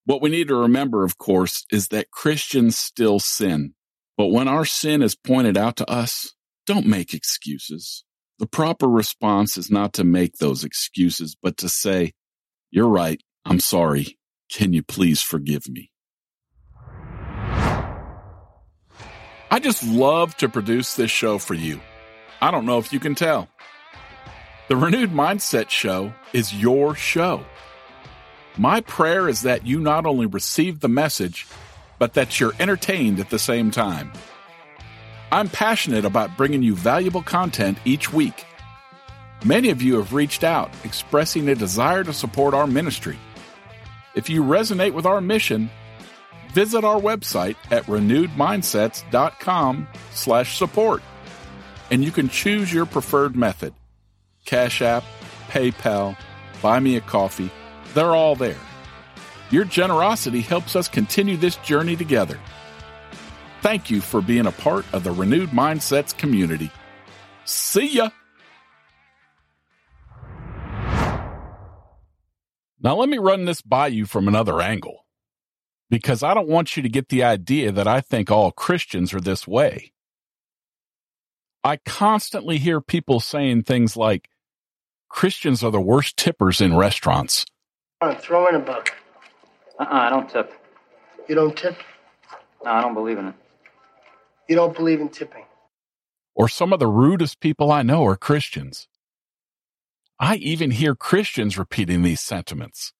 What 0.04 0.20
we 0.20 0.28
need 0.28 0.48
to 0.48 0.56
remember, 0.56 1.04
of 1.04 1.16
course, 1.16 1.64
is 1.72 1.88
that 1.88 2.10
Christians 2.10 2.76
still 2.78 3.18
sin. 3.18 3.74
But 4.16 4.26
when 4.26 4.48
our 4.48 4.64
sin 4.64 5.02
is 5.02 5.16
pointed 5.16 5.56
out 5.56 5.76
to 5.76 5.90
us, 5.90 6.34
don't 6.66 6.86
make 6.86 7.14
excuses. 7.14 8.04
The 8.38 8.46
proper 8.46 8.88
response 8.88 9.56
is 9.56 9.70
not 9.70 9.92
to 9.94 10.04
make 10.04 10.34
those 10.34 10.64
excuses, 10.64 11.36
but 11.40 11.56
to 11.58 11.68
say, 11.68 12.12
You're 12.70 12.88
right. 12.88 13.20
I'm 13.44 13.60
sorry. 13.60 14.18
Can 14.50 14.72
you 14.72 14.82
please 14.82 15.22
forgive 15.22 15.68
me? 15.68 15.90
I 19.50 19.60
just 19.60 19.84
love 19.84 20.36
to 20.38 20.48
produce 20.48 20.94
this 20.96 21.10
show 21.10 21.38
for 21.38 21.54
you. 21.54 21.80
I 22.40 22.50
don't 22.50 22.66
know 22.66 22.78
if 22.78 22.92
you 22.92 23.00
can 23.00 23.14
tell. 23.14 23.48
The 24.66 24.76
Renewed 24.76 25.10
Mindset 25.10 25.68
Show 25.68 26.14
is 26.32 26.54
your 26.54 26.94
show. 26.94 27.44
My 28.56 28.80
prayer 28.80 29.28
is 29.28 29.42
that 29.42 29.66
you 29.66 29.78
not 29.78 30.06
only 30.06 30.24
receive 30.24 30.80
the 30.80 30.88
message, 30.88 31.46
but 31.98 32.14
that 32.14 32.40
you're 32.40 32.54
entertained 32.58 33.20
at 33.20 33.28
the 33.28 33.38
same 33.38 33.70
time. 33.70 34.10
I'm 35.30 35.50
passionate 35.50 36.06
about 36.06 36.38
bringing 36.38 36.62
you 36.62 36.74
valuable 36.74 37.20
content 37.20 37.76
each 37.84 38.10
week. 38.10 38.46
Many 39.44 39.68
of 39.68 39.82
you 39.82 39.96
have 39.96 40.14
reached 40.14 40.44
out 40.44 40.70
expressing 40.82 41.46
a 41.50 41.54
desire 41.54 42.02
to 42.02 42.14
support 42.14 42.54
our 42.54 42.66
ministry. 42.66 43.18
If 44.14 44.30
you 44.30 44.42
resonate 44.42 44.94
with 44.94 45.04
our 45.04 45.20
mission, 45.20 45.68
visit 46.52 46.84
our 46.84 46.98
website 46.98 47.56
at 47.70 47.84
renewedmindsets.com 47.84 49.88
slash 50.12 50.56
support 50.56 51.02
and 51.90 52.02
you 52.02 52.10
can 52.10 52.30
choose 52.30 52.72
your 52.72 52.86
preferred 52.86 53.36
method. 53.36 53.74
Cash 54.44 54.82
App, 54.82 55.04
PayPal, 55.48 56.16
Buy 56.62 56.80
Me 56.80 56.96
a 56.96 57.00
Coffee, 57.00 57.50
they're 57.94 58.14
all 58.14 58.36
there. 58.36 58.58
Your 59.50 59.64
generosity 59.64 60.40
helps 60.40 60.76
us 60.76 60.88
continue 60.88 61.36
this 61.36 61.56
journey 61.56 61.96
together. 61.96 62.38
Thank 63.62 63.90
you 63.90 64.00
for 64.00 64.20
being 64.20 64.46
a 64.46 64.52
part 64.52 64.84
of 64.92 65.04
the 65.04 65.12
Renewed 65.12 65.50
Mindsets 65.50 66.16
community. 66.16 66.70
See 67.44 67.88
ya! 67.88 68.10
Now, 72.80 72.96
let 72.96 73.08
me 73.08 73.16
run 73.16 73.46
this 73.46 73.62
by 73.62 73.86
you 73.86 74.04
from 74.04 74.28
another 74.28 74.60
angle, 74.60 75.06
because 75.88 76.22
I 76.22 76.34
don't 76.34 76.48
want 76.48 76.76
you 76.76 76.82
to 76.82 76.88
get 76.90 77.08
the 77.08 77.22
idea 77.24 77.72
that 77.72 77.88
I 77.88 78.02
think 78.02 78.30
all 78.30 78.52
Christians 78.52 79.14
are 79.14 79.20
this 79.20 79.48
way. 79.48 79.92
I 81.62 81.78
constantly 81.78 82.58
hear 82.58 82.82
people 82.82 83.20
saying 83.20 83.62
things 83.62 83.96
like, 83.96 84.28
Christians 85.14 85.62
are 85.62 85.70
the 85.70 85.80
worst 85.80 86.16
tippers 86.16 86.60
in 86.60 86.76
restaurants. 86.76 87.46
On, 88.00 88.16
throw 88.16 88.48
in 88.48 88.56
a 88.56 88.58
buck. 88.58 88.92
Uh-uh, 89.78 89.86
I 89.88 90.10
don't 90.10 90.28
tip. 90.28 90.52
You 91.28 91.36
don't 91.36 91.56
tip? 91.56 91.76
No, 92.64 92.72
I 92.72 92.80
don't 92.80 92.94
believe 92.94 93.18
in 93.18 93.28
it. 93.28 93.34
You 94.48 94.56
don't 94.56 94.74
believe 94.74 95.00
in 95.00 95.08
tipping? 95.08 95.44
Or 96.34 96.48
some 96.48 96.72
of 96.72 96.80
the 96.80 96.88
rudest 96.88 97.38
people 97.38 97.70
I 97.70 97.82
know 97.82 98.04
are 98.04 98.16
Christians. 98.16 98.88
I 100.18 100.34
even 100.34 100.72
hear 100.72 100.96
Christians 100.96 101.56
repeating 101.56 102.02
these 102.02 102.20
sentiments. 102.20 102.92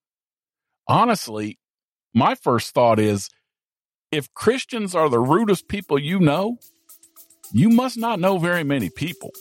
Honestly, 0.86 1.58
my 2.14 2.36
first 2.36 2.72
thought 2.72 3.00
is 3.00 3.28
if 4.12 4.32
Christians 4.34 4.94
are 4.94 5.08
the 5.08 5.18
rudest 5.18 5.66
people 5.66 5.98
you 5.98 6.20
know, 6.20 6.58
you 7.52 7.70
must 7.70 7.98
not 7.98 8.20
know 8.20 8.38
very 8.38 8.62
many 8.62 8.88
people. 8.88 9.32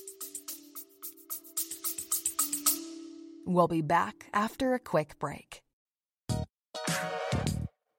We'll 3.46 3.68
be 3.68 3.82
back 3.82 4.28
after 4.34 4.74
a 4.74 4.80
quick 4.80 5.20
break. 5.20 5.62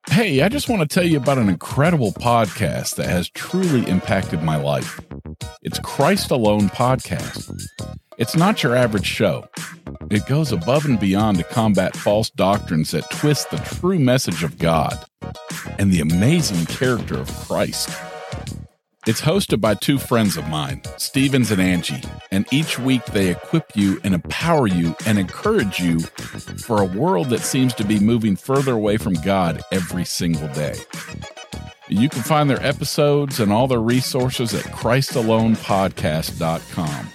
Hey, 0.08 0.42
I 0.42 0.48
just 0.48 0.68
want 0.68 0.80
to 0.80 0.86
tell 0.86 1.06
you 1.06 1.16
about 1.16 1.38
an 1.38 1.48
incredible 1.48 2.12
podcast 2.12 2.96
that 2.96 3.06
has 3.06 3.28
truly 3.30 3.88
impacted 3.88 4.42
my 4.42 4.56
life. 4.56 5.00
It's 5.62 5.78
Christ 5.80 6.30
Alone 6.30 6.68
Podcast. 6.68 7.52
It's 8.16 8.36
not 8.36 8.62
your 8.62 8.76
average 8.76 9.06
show. 9.06 9.48
It 10.10 10.26
goes 10.26 10.52
above 10.52 10.84
and 10.84 11.00
beyond 11.00 11.38
to 11.38 11.44
combat 11.44 11.96
false 11.96 12.30
doctrines 12.30 12.92
that 12.92 13.10
twist 13.10 13.50
the 13.50 13.56
true 13.56 13.98
message 13.98 14.44
of 14.44 14.58
God 14.58 15.04
and 15.78 15.90
the 15.90 16.00
amazing 16.00 16.66
character 16.66 17.18
of 17.18 17.28
Christ. 17.28 17.90
It's 19.06 19.20
hosted 19.20 19.60
by 19.60 19.74
two 19.74 19.98
friends 19.98 20.38
of 20.38 20.48
mine, 20.48 20.80
Stevens 20.96 21.50
and 21.50 21.60
Angie, 21.60 22.02
and 22.30 22.46
each 22.50 22.78
week 22.78 23.04
they 23.04 23.30
equip 23.30 23.76
you 23.76 24.00
and 24.02 24.14
empower 24.14 24.66
you 24.66 24.96
and 25.04 25.18
encourage 25.18 25.78
you 25.78 26.00
for 26.00 26.80
a 26.80 26.86
world 26.86 27.28
that 27.28 27.42
seems 27.42 27.74
to 27.74 27.84
be 27.84 28.00
moving 28.00 28.34
further 28.34 28.72
away 28.72 28.96
from 28.96 29.12
God 29.12 29.60
every 29.70 30.06
single 30.06 30.48
day. 30.54 30.76
You 31.86 32.08
can 32.08 32.22
find 32.22 32.48
their 32.48 32.64
episodes 32.64 33.40
and 33.40 33.52
all 33.52 33.68
their 33.68 33.78
resources 33.78 34.54
at 34.54 34.64
ChristAlonePodcast.com. 34.64 37.08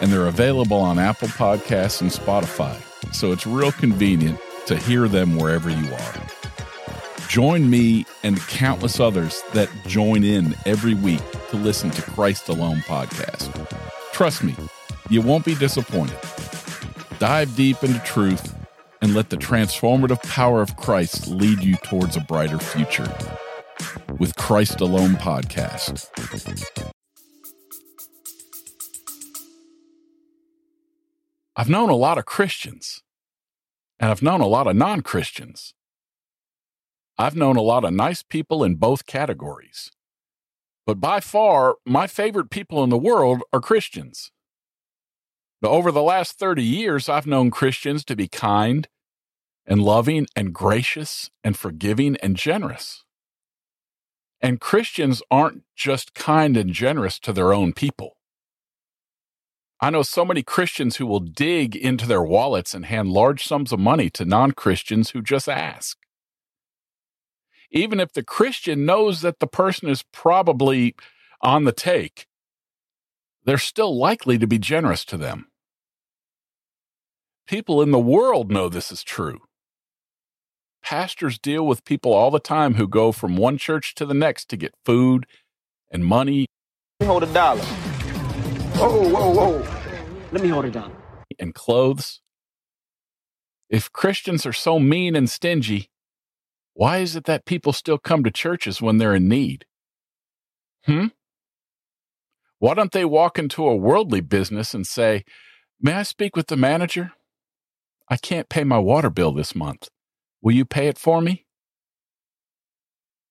And 0.00 0.10
they're 0.10 0.26
available 0.26 0.78
on 0.78 0.98
Apple 0.98 1.28
Podcasts 1.28 2.00
and 2.00 2.10
Spotify, 2.10 2.80
so 3.14 3.30
it's 3.30 3.46
real 3.46 3.72
convenient 3.72 4.40
to 4.68 4.74
hear 4.74 5.06
them 5.06 5.36
wherever 5.36 5.68
you 5.68 5.92
are. 5.92 6.14
Join 7.28 7.68
me 7.68 8.06
and 8.22 8.38
countless 8.40 9.00
others 9.00 9.42
that 9.54 9.68
join 9.86 10.24
in 10.24 10.54
every 10.66 10.94
week 10.94 11.22
to 11.50 11.56
listen 11.56 11.90
to 11.90 12.02
Christ 12.02 12.48
Alone 12.48 12.78
podcast. 12.78 13.50
Trust 14.12 14.44
me, 14.44 14.54
you 15.10 15.20
won't 15.20 15.44
be 15.44 15.54
disappointed. 15.54 16.16
Dive 17.18 17.54
deep 17.56 17.82
into 17.82 17.98
truth 18.00 18.54
and 19.02 19.14
let 19.14 19.30
the 19.30 19.36
transformative 19.36 20.22
power 20.22 20.62
of 20.62 20.76
Christ 20.76 21.28
lead 21.28 21.62
you 21.62 21.76
towards 21.76 22.16
a 22.16 22.20
brighter 22.20 22.58
future. 22.58 23.12
With 24.18 24.36
Christ 24.36 24.80
Alone 24.80 25.14
podcast. 25.14 26.08
I've 31.56 31.68
known 31.68 31.88
a 31.88 31.96
lot 31.96 32.18
of 32.18 32.24
Christians, 32.24 33.02
and 34.00 34.10
I've 34.10 34.22
known 34.22 34.40
a 34.40 34.46
lot 34.46 34.66
of 34.66 34.76
non 34.76 35.02
Christians. 35.02 35.74
I've 37.16 37.36
known 37.36 37.56
a 37.56 37.62
lot 37.62 37.84
of 37.84 37.92
nice 37.92 38.22
people 38.22 38.64
in 38.64 38.74
both 38.74 39.06
categories. 39.06 39.92
But 40.86 41.00
by 41.00 41.20
far, 41.20 41.76
my 41.86 42.06
favorite 42.06 42.50
people 42.50 42.82
in 42.82 42.90
the 42.90 42.98
world 42.98 43.42
are 43.52 43.60
Christians. 43.60 44.30
Over 45.62 45.90
the 45.90 46.02
last 46.02 46.38
30 46.38 46.62
years, 46.62 47.08
I've 47.08 47.26
known 47.26 47.50
Christians 47.50 48.04
to 48.06 48.16
be 48.16 48.28
kind 48.28 48.86
and 49.64 49.82
loving 49.82 50.26
and 50.36 50.52
gracious 50.52 51.30
and 51.42 51.56
forgiving 51.56 52.16
and 52.16 52.36
generous. 52.36 53.04
And 54.42 54.60
Christians 54.60 55.22
aren't 55.30 55.62
just 55.74 56.12
kind 56.12 56.56
and 56.56 56.70
generous 56.70 57.18
to 57.20 57.32
their 57.32 57.54
own 57.54 57.72
people. 57.72 58.18
I 59.80 59.88
know 59.88 60.02
so 60.02 60.24
many 60.24 60.42
Christians 60.42 60.96
who 60.96 61.06
will 61.06 61.20
dig 61.20 61.74
into 61.74 62.06
their 62.06 62.22
wallets 62.22 62.74
and 62.74 62.84
hand 62.84 63.10
large 63.10 63.46
sums 63.46 63.72
of 63.72 63.80
money 63.80 64.10
to 64.10 64.24
non 64.26 64.52
Christians 64.52 65.10
who 65.10 65.22
just 65.22 65.48
ask 65.48 65.96
even 67.74 67.98
if 67.98 68.12
the 68.12 68.22
Christian 68.22 68.86
knows 68.86 69.20
that 69.20 69.40
the 69.40 69.48
person 69.48 69.88
is 69.88 70.04
probably 70.12 70.94
on 71.42 71.64
the 71.64 71.72
take, 71.72 72.26
they're 73.44 73.58
still 73.58 73.98
likely 73.98 74.38
to 74.38 74.46
be 74.46 74.58
generous 74.58 75.04
to 75.06 75.16
them. 75.16 75.48
People 77.46 77.82
in 77.82 77.90
the 77.90 77.98
world 77.98 78.50
know 78.50 78.68
this 78.68 78.92
is 78.92 79.02
true. 79.02 79.40
Pastors 80.82 81.38
deal 81.38 81.66
with 81.66 81.84
people 81.84 82.12
all 82.12 82.30
the 82.30 82.38
time 82.38 82.74
who 82.74 82.86
go 82.86 83.10
from 83.10 83.36
one 83.36 83.58
church 83.58 83.94
to 83.96 84.06
the 84.06 84.14
next 84.14 84.48
to 84.50 84.56
get 84.56 84.74
food 84.84 85.26
and 85.90 86.04
money. 86.04 86.46
Let 87.00 87.06
me 87.06 87.08
hold 87.08 87.22
a 87.24 87.32
dollar. 87.34 87.64
Whoa, 88.76 89.08
whoa, 89.08 89.30
whoa. 89.30 89.66
Let 90.30 90.42
me 90.42 90.48
hold 90.48 90.66
a 90.66 90.70
dollar. 90.70 90.92
And 91.38 91.54
clothes. 91.54 92.20
If 93.68 93.92
Christians 93.92 94.46
are 94.46 94.52
so 94.52 94.78
mean 94.78 95.16
and 95.16 95.28
stingy, 95.28 95.90
why 96.74 96.98
is 96.98 97.16
it 97.16 97.24
that 97.24 97.46
people 97.46 97.72
still 97.72 97.98
come 97.98 98.24
to 98.24 98.30
churches 98.30 98.82
when 98.82 98.98
they're 98.98 99.14
in 99.14 99.28
need? 99.28 99.64
Hmm? 100.84 101.06
Why 102.58 102.74
don't 102.74 102.92
they 102.92 103.04
walk 103.04 103.38
into 103.38 103.66
a 103.66 103.76
worldly 103.76 104.20
business 104.20 104.74
and 104.74 104.86
say, 104.86 105.24
May 105.80 105.92
I 105.92 106.02
speak 106.02 106.36
with 106.36 106.48
the 106.48 106.56
manager? 106.56 107.12
I 108.08 108.16
can't 108.16 108.48
pay 108.48 108.64
my 108.64 108.78
water 108.78 109.10
bill 109.10 109.32
this 109.32 109.54
month. 109.54 109.88
Will 110.42 110.52
you 110.52 110.64
pay 110.64 110.88
it 110.88 110.98
for 110.98 111.20
me? 111.20 111.46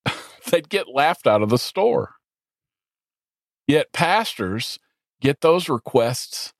They'd 0.49 0.69
get 0.69 0.87
laughed 0.87 1.27
out 1.27 1.41
of 1.41 1.49
the 1.49 1.57
store. 1.57 2.15
Yet 3.67 3.93
pastors 3.93 4.79
get 5.21 5.41
those 5.41 5.69
requests 5.69 6.53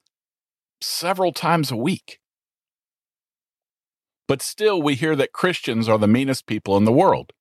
several 0.81 1.31
times 1.31 1.71
a 1.71 1.75
week. 1.75 2.19
But 4.27 4.41
still, 4.41 4.81
we 4.81 4.95
hear 4.95 5.15
that 5.15 5.33
Christians 5.33 5.89
are 5.89 5.97
the 5.97 6.07
meanest 6.07 6.45
people 6.45 6.77
in 6.77 6.85
the 6.85 6.91
world. 6.91 7.33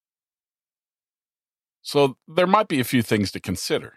So 1.80 2.16
there 2.28 2.46
might 2.46 2.68
be 2.68 2.80
a 2.80 2.84
few 2.84 3.02
things 3.02 3.32
to 3.32 3.40
consider. 3.40 3.94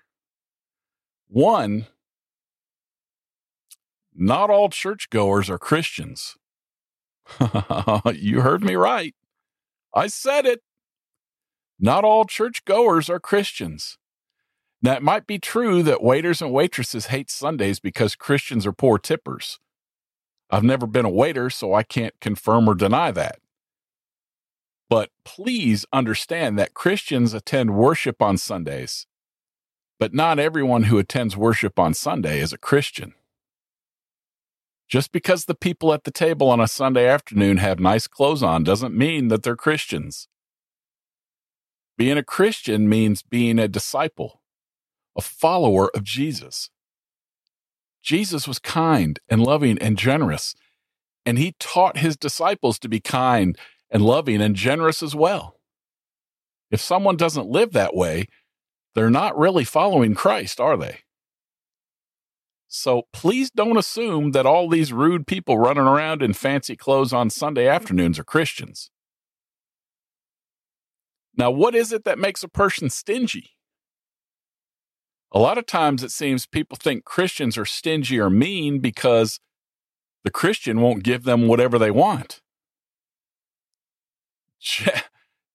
One, 1.27 1.87
not 4.13 4.49
all 4.49 4.69
churchgoers 4.69 5.49
are 5.49 5.57
Christians. 5.57 6.35
you 8.13 8.41
heard 8.41 8.63
me 8.63 8.75
right. 8.75 9.15
I 9.93 10.07
said 10.07 10.45
it. 10.45 10.61
Not 11.79 12.03
all 12.03 12.25
churchgoers 12.25 13.09
are 13.09 13.19
Christians. 13.19 13.97
Now, 14.81 14.93
it 14.93 15.01
might 15.01 15.25
be 15.25 15.39
true 15.39 15.83
that 15.83 16.03
waiters 16.03 16.41
and 16.41 16.53
waitresses 16.53 17.07
hate 17.07 17.29
Sundays 17.29 17.79
because 17.79 18.15
Christians 18.15 18.65
are 18.65 18.71
poor 18.71 18.97
tippers. 18.97 19.59
I've 20.49 20.63
never 20.63 20.85
been 20.85 21.05
a 21.05 21.09
waiter, 21.09 21.49
so 21.49 21.73
I 21.73 21.83
can't 21.83 22.19
confirm 22.19 22.67
or 22.67 22.75
deny 22.75 23.11
that. 23.11 23.39
But 24.89 25.09
please 25.23 25.85
understand 25.91 26.59
that 26.59 26.73
Christians 26.73 27.33
attend 27.33 27.75
worship 27.75 28.21
on 28.21 28.37
Sundays, 28.37 29.07
but 29.99 30.13
not 30.13 30.37
everyone 30.37 30.83
who 30.83 30.99
attends 30.99 31.35
worship 31.35 31.79
on 31.79 31.93
Sunday 31.93 32.39
is 32.39 32.53
a 32.53 32.57
Christian. 32.57 33.13
Just 34.87 35.11
because 35.11 35.45
the 35.45 35.55
people 35.55 35.93
at 35.93 36.03
the 36.03 36.11
table 36.11 36.49
on 36.49 36.59
a 36.59 36.67
Sunday 36.67 37.07
afternoon 37.07 37.57
have 37.57 37.79
nice 37.79 38.05
clothes 38.05 38.43
on 38.43 38.63
doesn't 38.63 38.95
mean 38.95 39.29
that 39.29 39.41
they're 39.41 39.55
Christians. 39.55 40.27
Being 41.97 42.17
a 42.17 42.23
Christian 42.23 42.87
means 42.87 43.23
being 43.23 43.57
a 43.57 43.67
disciple, 43.67 44.41
a 45.17 45.21
follower 45.21 45.89
of 45.95 46.03
Jesus. 46.03 46.69
Jesus 48.05 48.47
was 48.47 48.59
kind 48.59 49.19
and 49.27 49.41
loving 49.41 49.79
and 49.79 49.97
generous, 49.97 50.53
and 51.25 51.39
he 51.39 51.55
taught 51.59 51.97
his 51.97 52.15
disciples 52.15 52.77
to 52.79 52.87
be 52.87 52.99
kind 52.99 53.57
and 53.89 54.03
loving 54.03 54.41
and 54.41 54.55
generous 54.55 55.01
as 55.01 55.15
well. 55.15 55.59
If 56.69 56.79
someone 56.79 57.17
doesn't 57.17 57.49
live 57.49 57.73
that 57.73 57.95
way, 57.95 58.27
they're 58.93 59.09
not 59.09 59.37
really 59.37 59.63
following 59.63 60.13
Christ, 60.13 60.59
are 60.59 60.77
they? 60.77 60.99
So 62.67 63.03
please 63.11 63.49
don't 63.49 63.77
assume 63.77 64.31
that 64.31 64.45
all 64.45 64.69
these 64.69 64.93
rude 64.93 65.25
people 65.25 65.57
running 65.57 65.85
around 65.85 66.21
in 66.21 66.33
fancy 66.33 66.75
clothes 66.75 67.11
on 67.11 67.31
Sunday 67.31 67.67
afternoons 67.67 68.19
are 68.19 68.23
Christians. 68.23 68.91
Now, 71.35 71.49
what 71.49 71.73
is 71.73 71.91
it 71.91 72.03
that 72.05 72.19
makes 72.19 72.43
a 72.43 72.47
person 72.47 72.89
stingy? 72.91 73.54
A 75.35 75.39
lot 75.39 75.57
of 75.57 75.65
times 75.65 76.01
it 76.01 76.11
seems 76.11 76.45
people 76.45 76.77
think 76.81 77.03
Christians 77.03 77.57
are 77.57 77.65
stingy 77.65 78.17
or 78.17 78.29
mean 78.29 78.79
because 78.79 79.41
the 80.23 80.31
Christian 80.31 80.79
won't 80.79 81.03
give 81.03 81.25
them 81.25 81.49
whatever 81.49 81.77
they 81.77 81.91
want. 81.91 82.41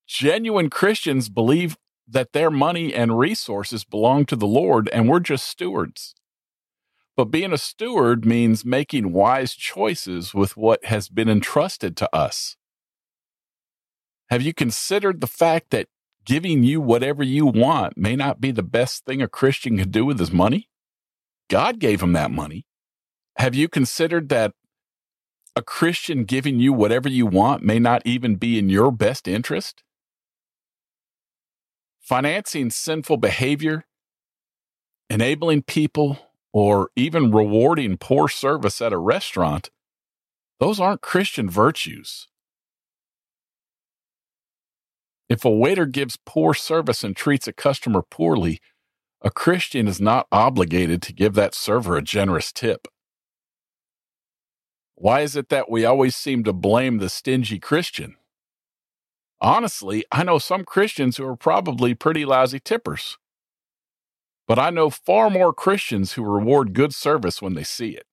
Genuine 0.06 0.68
Christians 0.68 1.30
believe 1.30 1.78
that 2.06 2.34
their 2.34 2.50
money 2.50 2.92
and 2.92 3.18
resources 3.18 3.84
belong 3.84 4.26
to 4.26 4.36
the 4.36 4.46
Lord 4.46 4.90
and 4.92 5.08
we're 5.08 5.18
just 5.18 5.46
stewards. 5.46 6.14
But 7.16 7.26
being 7.26 7.52
a 7.52 7.58
steward 7.58 8.26
means 8.26 8.66
making 8.66 9.14
wise 9.14 9.54
choices 9.54 10.34
with 10.34 10.58
what 10.58 10.84
has 10.84 11.08
been 11.08 11.30
entrusted 11.30 11.96
to 11.96 12.14
us. 12.14 12.56
Have 14.28 14.42
you 14.42 14.52
considered 14.52 15.22
the 15.22 15.26
fact 15.26 15.70
that 15.70 15.88
giving 16.24 16.62
you 16.62 16.80
whatever 16.80 17.22
you 17.22 17.46
want 17.46 17.96
may 17.96 18.16
not 18.16 18.40
be 18.40 18.50
the 18.50 18.62
best 18.62 19.04
thing 19.04 19.22
a 19.22 19.28
Christian 19.28 19.78
could 19.78 19.90
do 19.90 20.04
with 20.04 20.18
his 20.18 20.32
money? 20.32 20.68
God 21.48 21.78
gave 21.78 22.02
him 22.02 22.12
that 22.12 22.30
money. 22.30 22.66
Have 23.36 23.54
you 23.54 23.68
considered 23.68 24.28
that 24.28 24.52
a 25.56 25.62
Christian 25.62 26.24
giving 26.24 26.60
you 26.60 26.72
whatever 26.72 27.08
you 27.08 27.26
want 27.26 27.62
may 27.62 27.78
not 27.78 28.02
even 28.04 28.36
be 28.36 28.58
in 28.58 28.68
your 28.68 28.92
best 28.92 29.26
interest? 29.26 29.82
Financing 32.00 32.70
sinful 32.70 33.16
behavior, 33.16 33.84
enabling 35.08 35.62
people, 35.62 36.18
or 36.52 36.90
even 36.96 37.30
rewarding 37.30 37.96
poor 37.96 38.28
service 38.28 38.80
at 38.80 38.92
a 38.92 38.98
restaurant, 38.98 39.70
those 40.58 40.80
aren't 40.80 41.00
Christian 41.00 41.48
virtues. 41.48 42.28
If 45.30 45.44
a 45.44 45.50
waiter 45.50 45.86
gives 45.86 46.18
poor 46.26 46.54
service 46.54 47.04
and 47.04 47.14
treats 47.14 47.46
a 47.46 47.52
customer 47.52 48.02
poorly, 48.02 48.60
a 49.22 49.30
Christian 49.30 49.86
is 49.86 50.00
not 50.00 50.26
obligated 50.32 51.00
to 51.02 51.12
give 51.12 51.34
that 51.34 51.54
server 51.54 51.96
a 51.96 52.02
generous 52.02 52.50
tip. 52.50 52.88
Why 54.96 55.20
is 55.20 55.36
it 55.36 55.48
that 55.48 55.70
we 55.70 55.84
always 55.84 56.16
seem 56.16 56.42
to 56.44 56.52
blame 56.52 56.98
the 56.98 57.08
stingy 57.08 57.60
Christian? 57.60 58.16
Honestly, 59.40 60.04
I 60.10 60.24
know 60.24 60.38
some 60.38 60.64
Christians 60.64 61.16
who 61.16 61.26
are 61.26 61.36
probably 61.36 61.94
pretty 61.94 62.24
lousy 62.24 62.58
tippers. 62.58 63.16
But 64.48 64.58
I 64.58 64.70
know 64.70 64.90
far 64.90 65.30
more 65.30 65.54
Christians 65.54 66.14
who 66.14 66.24
reward 66.24 66.74
good 66.74 66.92
service 66.92 67.40
when 67.40 67.54
they 67.54 67.62
see 67.62 67.90
it. 67.90 68.06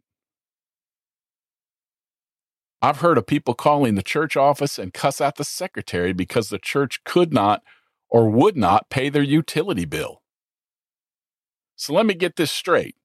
I've 2.81 2.99
heard 2.99 3.17
of 3.17 3.25
people 3.25 3.55
calling 3.55 3.95
the 3.95 4.03
church 4.03 4.37
office 4.37 4.77
and 4.77 4.93
cuss 4.93 5.19
out 5.19 5.35
the 5.35 5.43
secretary 5.43 6.13
because 6.13 6.49
the 6.49 6.59
church 6.59 7.03
could 7.03 7.33
not 7.33 7.63
or 8.09 8.29
would 8.29 8.55
not 8.55 8.89
pay 8.89 9.09
their 9.09 9.23
utility 9.23 9.85
bill. 9.85 10.21
So 11.75 11.93
let 11.93 12.05
me 12.05 12.13
get 12.13 12.35
this 12.35 12.51
straight. 12.51 12.95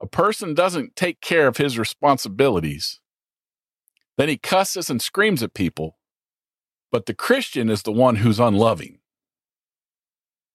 A 0.00 0.06
person 0.06 0.54
doesn't 0.54 0.96
take 0.96 1.20
care 1.20 1.46
of 1.46 1.56
his 1.56 1.78
responsibilities. 1.78 3.00
Then 4.18 4.28
he 4.28 4.36
cusses 4.36 4.90
and 4.90 5.00
screams 5.00 5.42
at 5.42 5.54
people, 5.54 5.98
but 6.90 7.06
the 7.06 7.14
Christian 7.14 7.70
is 7.70 7.82
the 7.82 7.92
one 7.92 8.16
who's 8.16 8.40
unloving. 8.40 9.00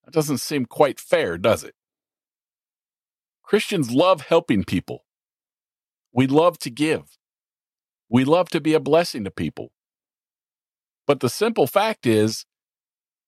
That 0.06 0.14
doesn't 0.14 0.40
seem 0.40 0.66
quite 0.66 1.00
fair, 1.00 1.38
does 1.38 1.64
it? 1.64 1.76
Christians 3.44 3.92
love 3.92 4.22
helping 4.22 4.64
people. 4.64 5.06
We 6.14 6.28
love 6.28 6.58
to 6.60 6.70
give. 6.70 7.18
We 8.12 8.26
love 8.26 8.50
to 8.50 8.60
be 8.60 8.74
a 8.74 8.80
blessing 8.82 9.24
to 9.24 9.32
people. 9.32 9.72
But 11.08 11.22
the 11.22 11.30
simple 11.30 11.66
fact 11.66 12.06
is, 12.06 12.46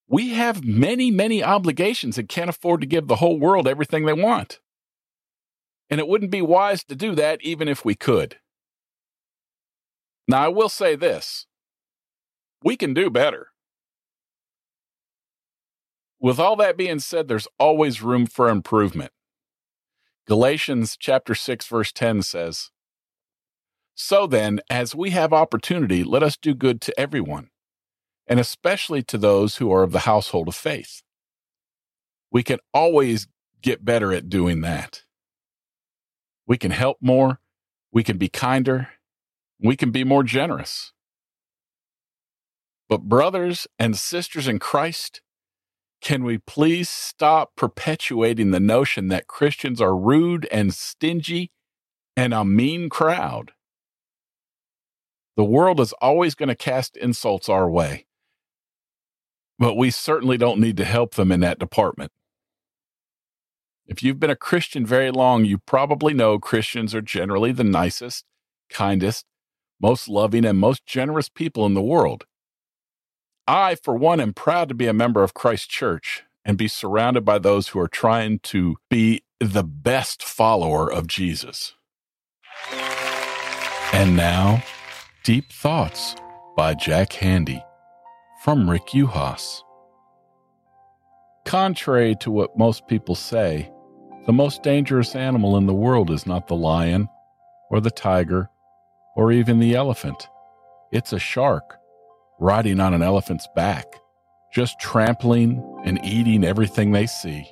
we 0.10 0.32
have 0.32 0.66
many, 0.66 1.10
many 1.10 1.42
obligations 1.42 2.18
and 2.18 2.28
can't 2.28 2.50
afford 2.50 2.82
to 2.82 2.88
give 2.88 3.08
the 3.08 3.16
whole 3.16 3.40
world 3.40 3.66
everything 3.66 4.06
they 4.06 4.14
want. 4.14 4.60
And 5.90 6.02
it 6.02 6.08
wouldn't 6.08 6.32
be 6.32 6.42
wise 6.42 6.84
to 6.84 6.96
do 6.96 7.16
that 7.16 7.42
even 7.42 7.70
if 7.70 7.86
we 7.86 7.96
could. 7.96 8.38
Now, 10.28 10.44
I 10.44 10.48
will 10.50 10.70
say 10.70 10.98
this 10.98 11.48
we 12.62 12.76
can 12.76 12.94
do 12.94 13.10
better. 13.10 13.48
With 16.20 16.40
all 16.40 16.58
that 16.58 16.78
being 16.78 17.00
said, 17.00 17.30
there's 17.30 17.48
always 17.58 18.02
room 18.02 18.26
for 18.26 18.50
improvement. 18.50 19.12
Galatians 20.28 20.98
chapter 21.00 21.36
6 21.36 21.68
verse 21.68 21.92
10 21.94 22.22
says, 22.22 22.70
So 23.96 24.26
then, 24.26 24.60
as 24.70 24.96
we 24.96 25.12
have 25.12 25.34
opportunity, 25.34 26.04
let 26.04 26.24
us 26.24 26.36
do 26.36 26.56
good 26.56 26.82
to 26.82 27.00
everyone, 27.00 27.50
and 28.28 28.40
especially 28.40 29.04
to 29.04 29.18
those 29.18 29.58
who 29.58 29.72
are 29.72 29.84
of 29.84 29.92
the 29.92 30.00
household 30.00 30.48
of 30.48 30.56
faith. 30.56 31.04
We 32.32 32.42
can 32.42 32.60
always 32.74 33.28
get 33.62 33.86
better 33.86 34.12
at 34.12 34.30
doing 34.30 34.62
that. 34.62 35.04
We 36.48 36.58
can 36.58 36.72
help 36.72 36.98
more, 37.02 37.40
we 37.92 38.04
can 38.04 38.18
be 38.18 38.30
kinder, 38.30 38.90
we 39.60 39.76
can 39.76 39.92
be 39.92 40.04
more 40.04 40.24
generous. 40.24 40.92
But, 42.90 43.04
brothers 43.04 43.68
and 43.80 43.96
sisters 43.96 44.48
in 44.48 44.60
Christ, 44.60 45.22
can 46.02 46.24
we 46.24 46.38
please 46.40 46.90
stop 46.90 47.56
perpetuating 47.56 48.52
the 48.52 48.60
notion 48.60 49.08
that 49.08 49.28
Christians 49.28 49.80
are 49.80 49.96
rude 49.96 50.48
and 50.52 50.74
stingy 50.74 51.52
and 52.18 52.34
a 52.34 52.44
mean 52.44 52.90
crowd? 52.90 53.52
The 55.36 55.44
world 55.44 55.80
is 55.80 55.94
always 55.94 56.36
going 56.36 56.50
to 56.50 56.56
cast 56.56 56.96
insults 56.96 57.50
our 57.50 57.70
way, 57.70 58.06
but 59.58 59.76
we 59.76 59.90
certainly 59.90 60.38
don't 60.38 60.60
need 60.60 60.78
to 60.78 60.86
help 60.86 61.16
them 61.16 61.32
in 61.32 61.40
that 61.40 61.60
department. 61.60 62.12
If 63.86 64.02
you've 64.04 64.20
been 64.20 64.30
a 64.30 64.36
Christian 64.36 64.86
very 64.86 65.12
long, 65.12 65.44
you 65.44 65.58
probably 65.58 66.14
know 66.14 66.40
Christians 66.40 66.96
are 66.96 67.02
generally 67.02 67.52
the 67.52 67.64
nicest, 67.64 68.26
kindest, 68.70 69.26
most 69.82 70.08
loving, 70.08 70.46
and 70.46 70.58
most 70.58 70.86
generous 70.86 71.30
people 71.30 71.66
in 71.66 71.74
the 71.74 71.82
world. 71.82 72.26
I, 73.46 73.76
for 73.76 73.96
one, 73.96 74.22
am 74.22 74.34
proud 74.34 74.70
to 74.70 74.76
be 74.76 74.88
a 74.88 74.94
member 74.94 75.22
of 75.24 75.34
Christ 75.34 75.70
Church 75.70 76.24
and 76.46 76.58
be 76.58 76.68
surrounded 76.68 77.26
by 77.26 77.40
those 77.40 77.70
who 77.70 77.80
are 77.80 77.90
trying 77.90 78.40
to 78.40 78.78
be 78.90 79.24
the 79.40 79.64
best 79.64 80.24
follower 80.24 80.92
of 80.92 81.08
Jesus. 81.08 81.74
And 83.92 84.16
now, 84.16 84.64
Deep 85.24 85.54
Thoughts 85.54 86.18
by 86.58 86.74
Jack 86.74 87.12
Handey 87.12 87.64
from 88.44 88.70
Rick 88.70 88.88
Uhas. 88.88 89.62
Contrary 91.46 92.14
to 92.20 92.30
what 92.30 92.58
most 92.58 92.90
people 92.90 93.16
say, 93.16 93.72
the 94.26 94.34
most 94.34 94.64
dangerous 94.64 95.16
animal 95.16 95.56
in 95.56 95.66
the 95.66 95.74
world 95.74 96.12
is 96.12 96.28
not 96.28 96.50
the 96.50 96.58
lion 96.58 97.08
or 97.72 97.80
the 97.80 97.90
tiger 97.90 98.50
or 99.16 99.32
even 99.32 99.60
the 99.60 99.76
elephant. 99.76 100.28
It's 100.92 101.14
a 101.14 101.20
shark 101.20 101.78
riding 102.38 102.82
on 102.82 102.94
an 102.94 103.02
elephant's 103.02 103.48
back, 103.56 103.96
just 104.54 104.78
trampling 104.78 105.64
and 105.86 106.04
eating 106.04 106.44
everything 106.44 106.92
they 106.92 107.06
see. 107.06 107.48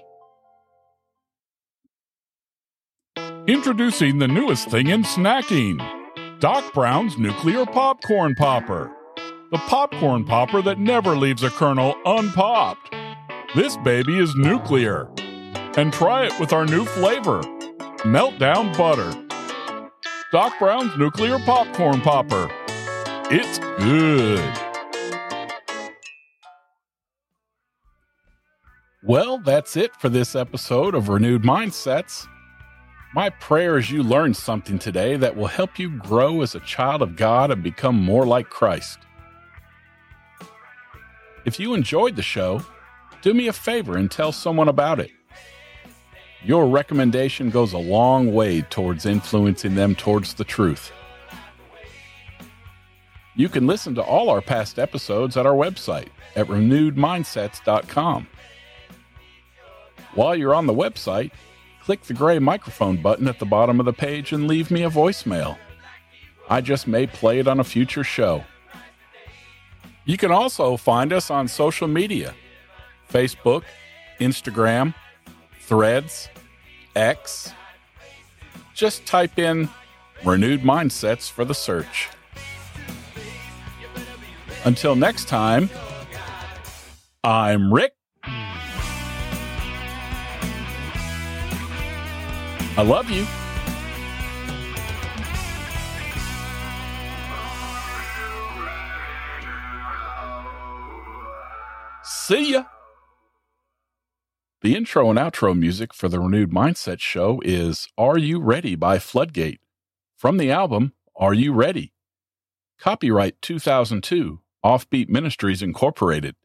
Introducing 3.48 4.20
the 4.20 4.28
newest 4.28 4.68
thing 4.68 4.88
in 4.88 5.04
snacking 5.04 6.01
Doc 6.42 6.74
Brown's 6.74 7.20
Nuclear 7.20 7.68
Popcorn 7.68 8.34
Popper. 8.34 8.92
The 9.52 9.60
popcorn 9.68 10.26
popper 10.26 10.64
that 10.64 10.80
never 10.80 11.16
leaves 11.16 11.44
a 11.44 11.52
kernel 11.52 11.94
unpopped. 12.04 12.96
This 13.56 13.78
baby 13.78 14.18
is 14.18 14.34
nuclear. 14.34 15.08
And 15.78 15.94
try 15.94 16.26
it 16.26 16.40
with 16.40 16.52
our 16.52 16.66
new 16.66 16.84
flavor 16.84 17.42
Meltdown 18.02 18.76
Butter. 18.76 19.14
Doc 20.32 20.58
Brown's 20.58 20.98
Nuclear 20.98 21.38
Popcorn 21.46 22.02
Popper. 22.02 22.50
It's 23.30 23.60
good. 23.78 24.60
Well, 29.04 29.38
that's 29.38 29.78
it 29.78 29.96
for 29.96 30.10
this 30.10 30.36
episode 30.36 30.96
of 30.96 31.08
Renewed 31.08 31.44
Mindsets. 31.44 32.28
My 33.14 33.30
prayer 33.30 33.78
is 33.78 33.92
you 33.92 34.04
learn 34.04 34.34
something 34.34 34.80
today 34.80 35.18
that 35.18 35.36
will 35.36 35.48
help 35.48 35.78
you 35.78 35.90
grow 35.90 36.42
as 36.42 36.56
a 36.56 36.62
child 36.62 37.02
of 37.02 37.18
God 37.18 37.52
and 37.52 37.62
become 37.62 38.02
more 38.02 38.26
like 38.26 38.50
Christ. 38.50 39.00
If 41.44 41.60
you 41.60 41.74
enjoyed 41.74 42.16
the 42.16 42.22
show, 42.22 42.64
do 43.22 43.34
me 43.34 43.50
a 43.50 43.54
favor 43.54 43.98
and 43.98 44.10
tell 44.10 44.32
someone 44.32 44.70
about 44.70 45.02
it. 45.02 45.12
Your 46.44 46.68
recommendation 46.68 47.50
goes 47.50 47.74
a 47.74 47.78
long 47.78 48.34
way 48.34 48.62
towards 48.62 49.06
influencing 49.06 49.76
them 49.76 49.94
towards 49.94 50.34
the 50.34 50.46
truth. 50.46 50.94
You 53.36 53.50
can 53.50 53.68
listen 53.68 53.94
to 53.96 54.02
all 54.02 54.30
our 54.30 54.42
past 54.42 54.80
episodes 54.80 55.36
at 55.36 55.46
our 55.46 55.54
website 55.54 56.08
at 56.38 56.48
renewedmindsets.com. 56.48 58.28
While 60.16 60.36
you're 60.36 60.56
on 60.56 60.66
the 60.66 60.74
website, 60.74 61.32
click 61.84 62.04
the 62.04 62.14
gray 62.14 62.40
microphone 62.40 63.02
button 63.02 63.28
at 63.28 63.40
the 63.40 63.46
bottom 63.46 63.80
of 63.80 63.86
the 63.86 63.94
page 63.94 64.32
and 64.32 64.48
leave 64.48 64.72
me 64.72 64.84
a 64.84 64.90
voicemail. 64.90 65.58
I 66.50 66.62
just 66.62 66.88
may 66.88 67.08
play 67.08 67.40
it 67.40 67.48
on 67.48 67.60
a 67.60 67.64
future 67.64 68.04
show. 68.04 68.44
You 70.06 70.18
can 70.18 70.32
also 70.32 70.78
find 70.78 71.14
us 71.14 71.30
on 71.30 71.48
social 71.48 71.88
media 71.88 72.34
Facebook, 73.12 73.64
Instagram, 74.20 74.94
Threads, 75.60 76.30
X. 76.96 77.54
Just 78.74 79.06
type 79.06 79.38
in 79.38 79.70
Renewed 80.24 80.62
Mindsets 80.62 81.30
for 81.30 81.46
the 81.46 81.54
search. 81.54 82.10
Until 84.66 84.96
next 84.96 85.28
time, 85.28 85.70
I'm 87.24 87.74
Rick. 87.74 87.94
I 92.78 92.84
love 92.84 93.10
you. 93.10 93.26
See 102.04 102.54
ya. 102.54 102.64
The 104.62 104.76
intro 104.76 105.10
and 105.10 105.20
outro 105.20 105.58
music 105.58 105.94
for 105.94 106.08
the 106.08 106.20
Renewed 106.22 106.52
Mindset 106.52 107.02
Show 107.02 107.42
is 107.44 107.90
Are 107.98 108.18
You 108.18 108.40
Ready 108.40 108.76
by 108.76 109.00
Floodgate 109.00 109.60
from 110.16 110.38
the 110.38 110.50
album 110.50 110.94
Are 111.16 111.34
You 111.34 111.52
Ready? 111.52 111.92
Copyright 112.80 113.42
2002, 113.42 114.40
Offbeat 114.64 115.10
Ministries 115.10 115.62
Incorporated. 115.62 116.36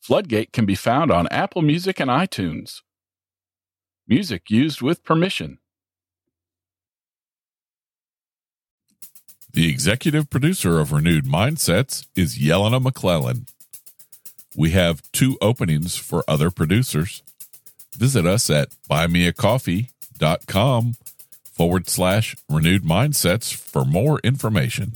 Floodgate 0.00 0.52
can 0.52 0.66
be 0.66 0.76
found 0.76 1.10
on 1.10 1.26
Apple 1.28 1.62
Music 1.62 1.98
and 1.98 2.08
iTunes. 2.08 2.82
Music 4.10 4.50
used 4.50 4.82
with 4.82 5.04
permission. 5.04 5.58
The 9.52 9.70
executive 9.70 10.28
producer 10.28 10.80
of 10.80 10.90
Renewed 10.90 11.26
Mindsets 11.26 12.08
is 12.16 12.36
Yelena 12.36 12.82
McClellan. 12.82 13.46
We 14.56 14.70
have 14.70 15.00
two 15.12 15.38
openings 15.40 15.94
for 15.94 16.24
other 16.26 16.50
producers. 16.50 17.22
Visit 17.96 18.26
us 18.26 18.50
at 18.50 18.70
buymeacoffee.com 18.90 20.94
forward 21.44 21.88
slash 21.88 22.34
renewed 22.48 22.82
mindsets 22.82 23.54
for 23.54 23.84
more 23.84 24.18
information. 24.24 24.94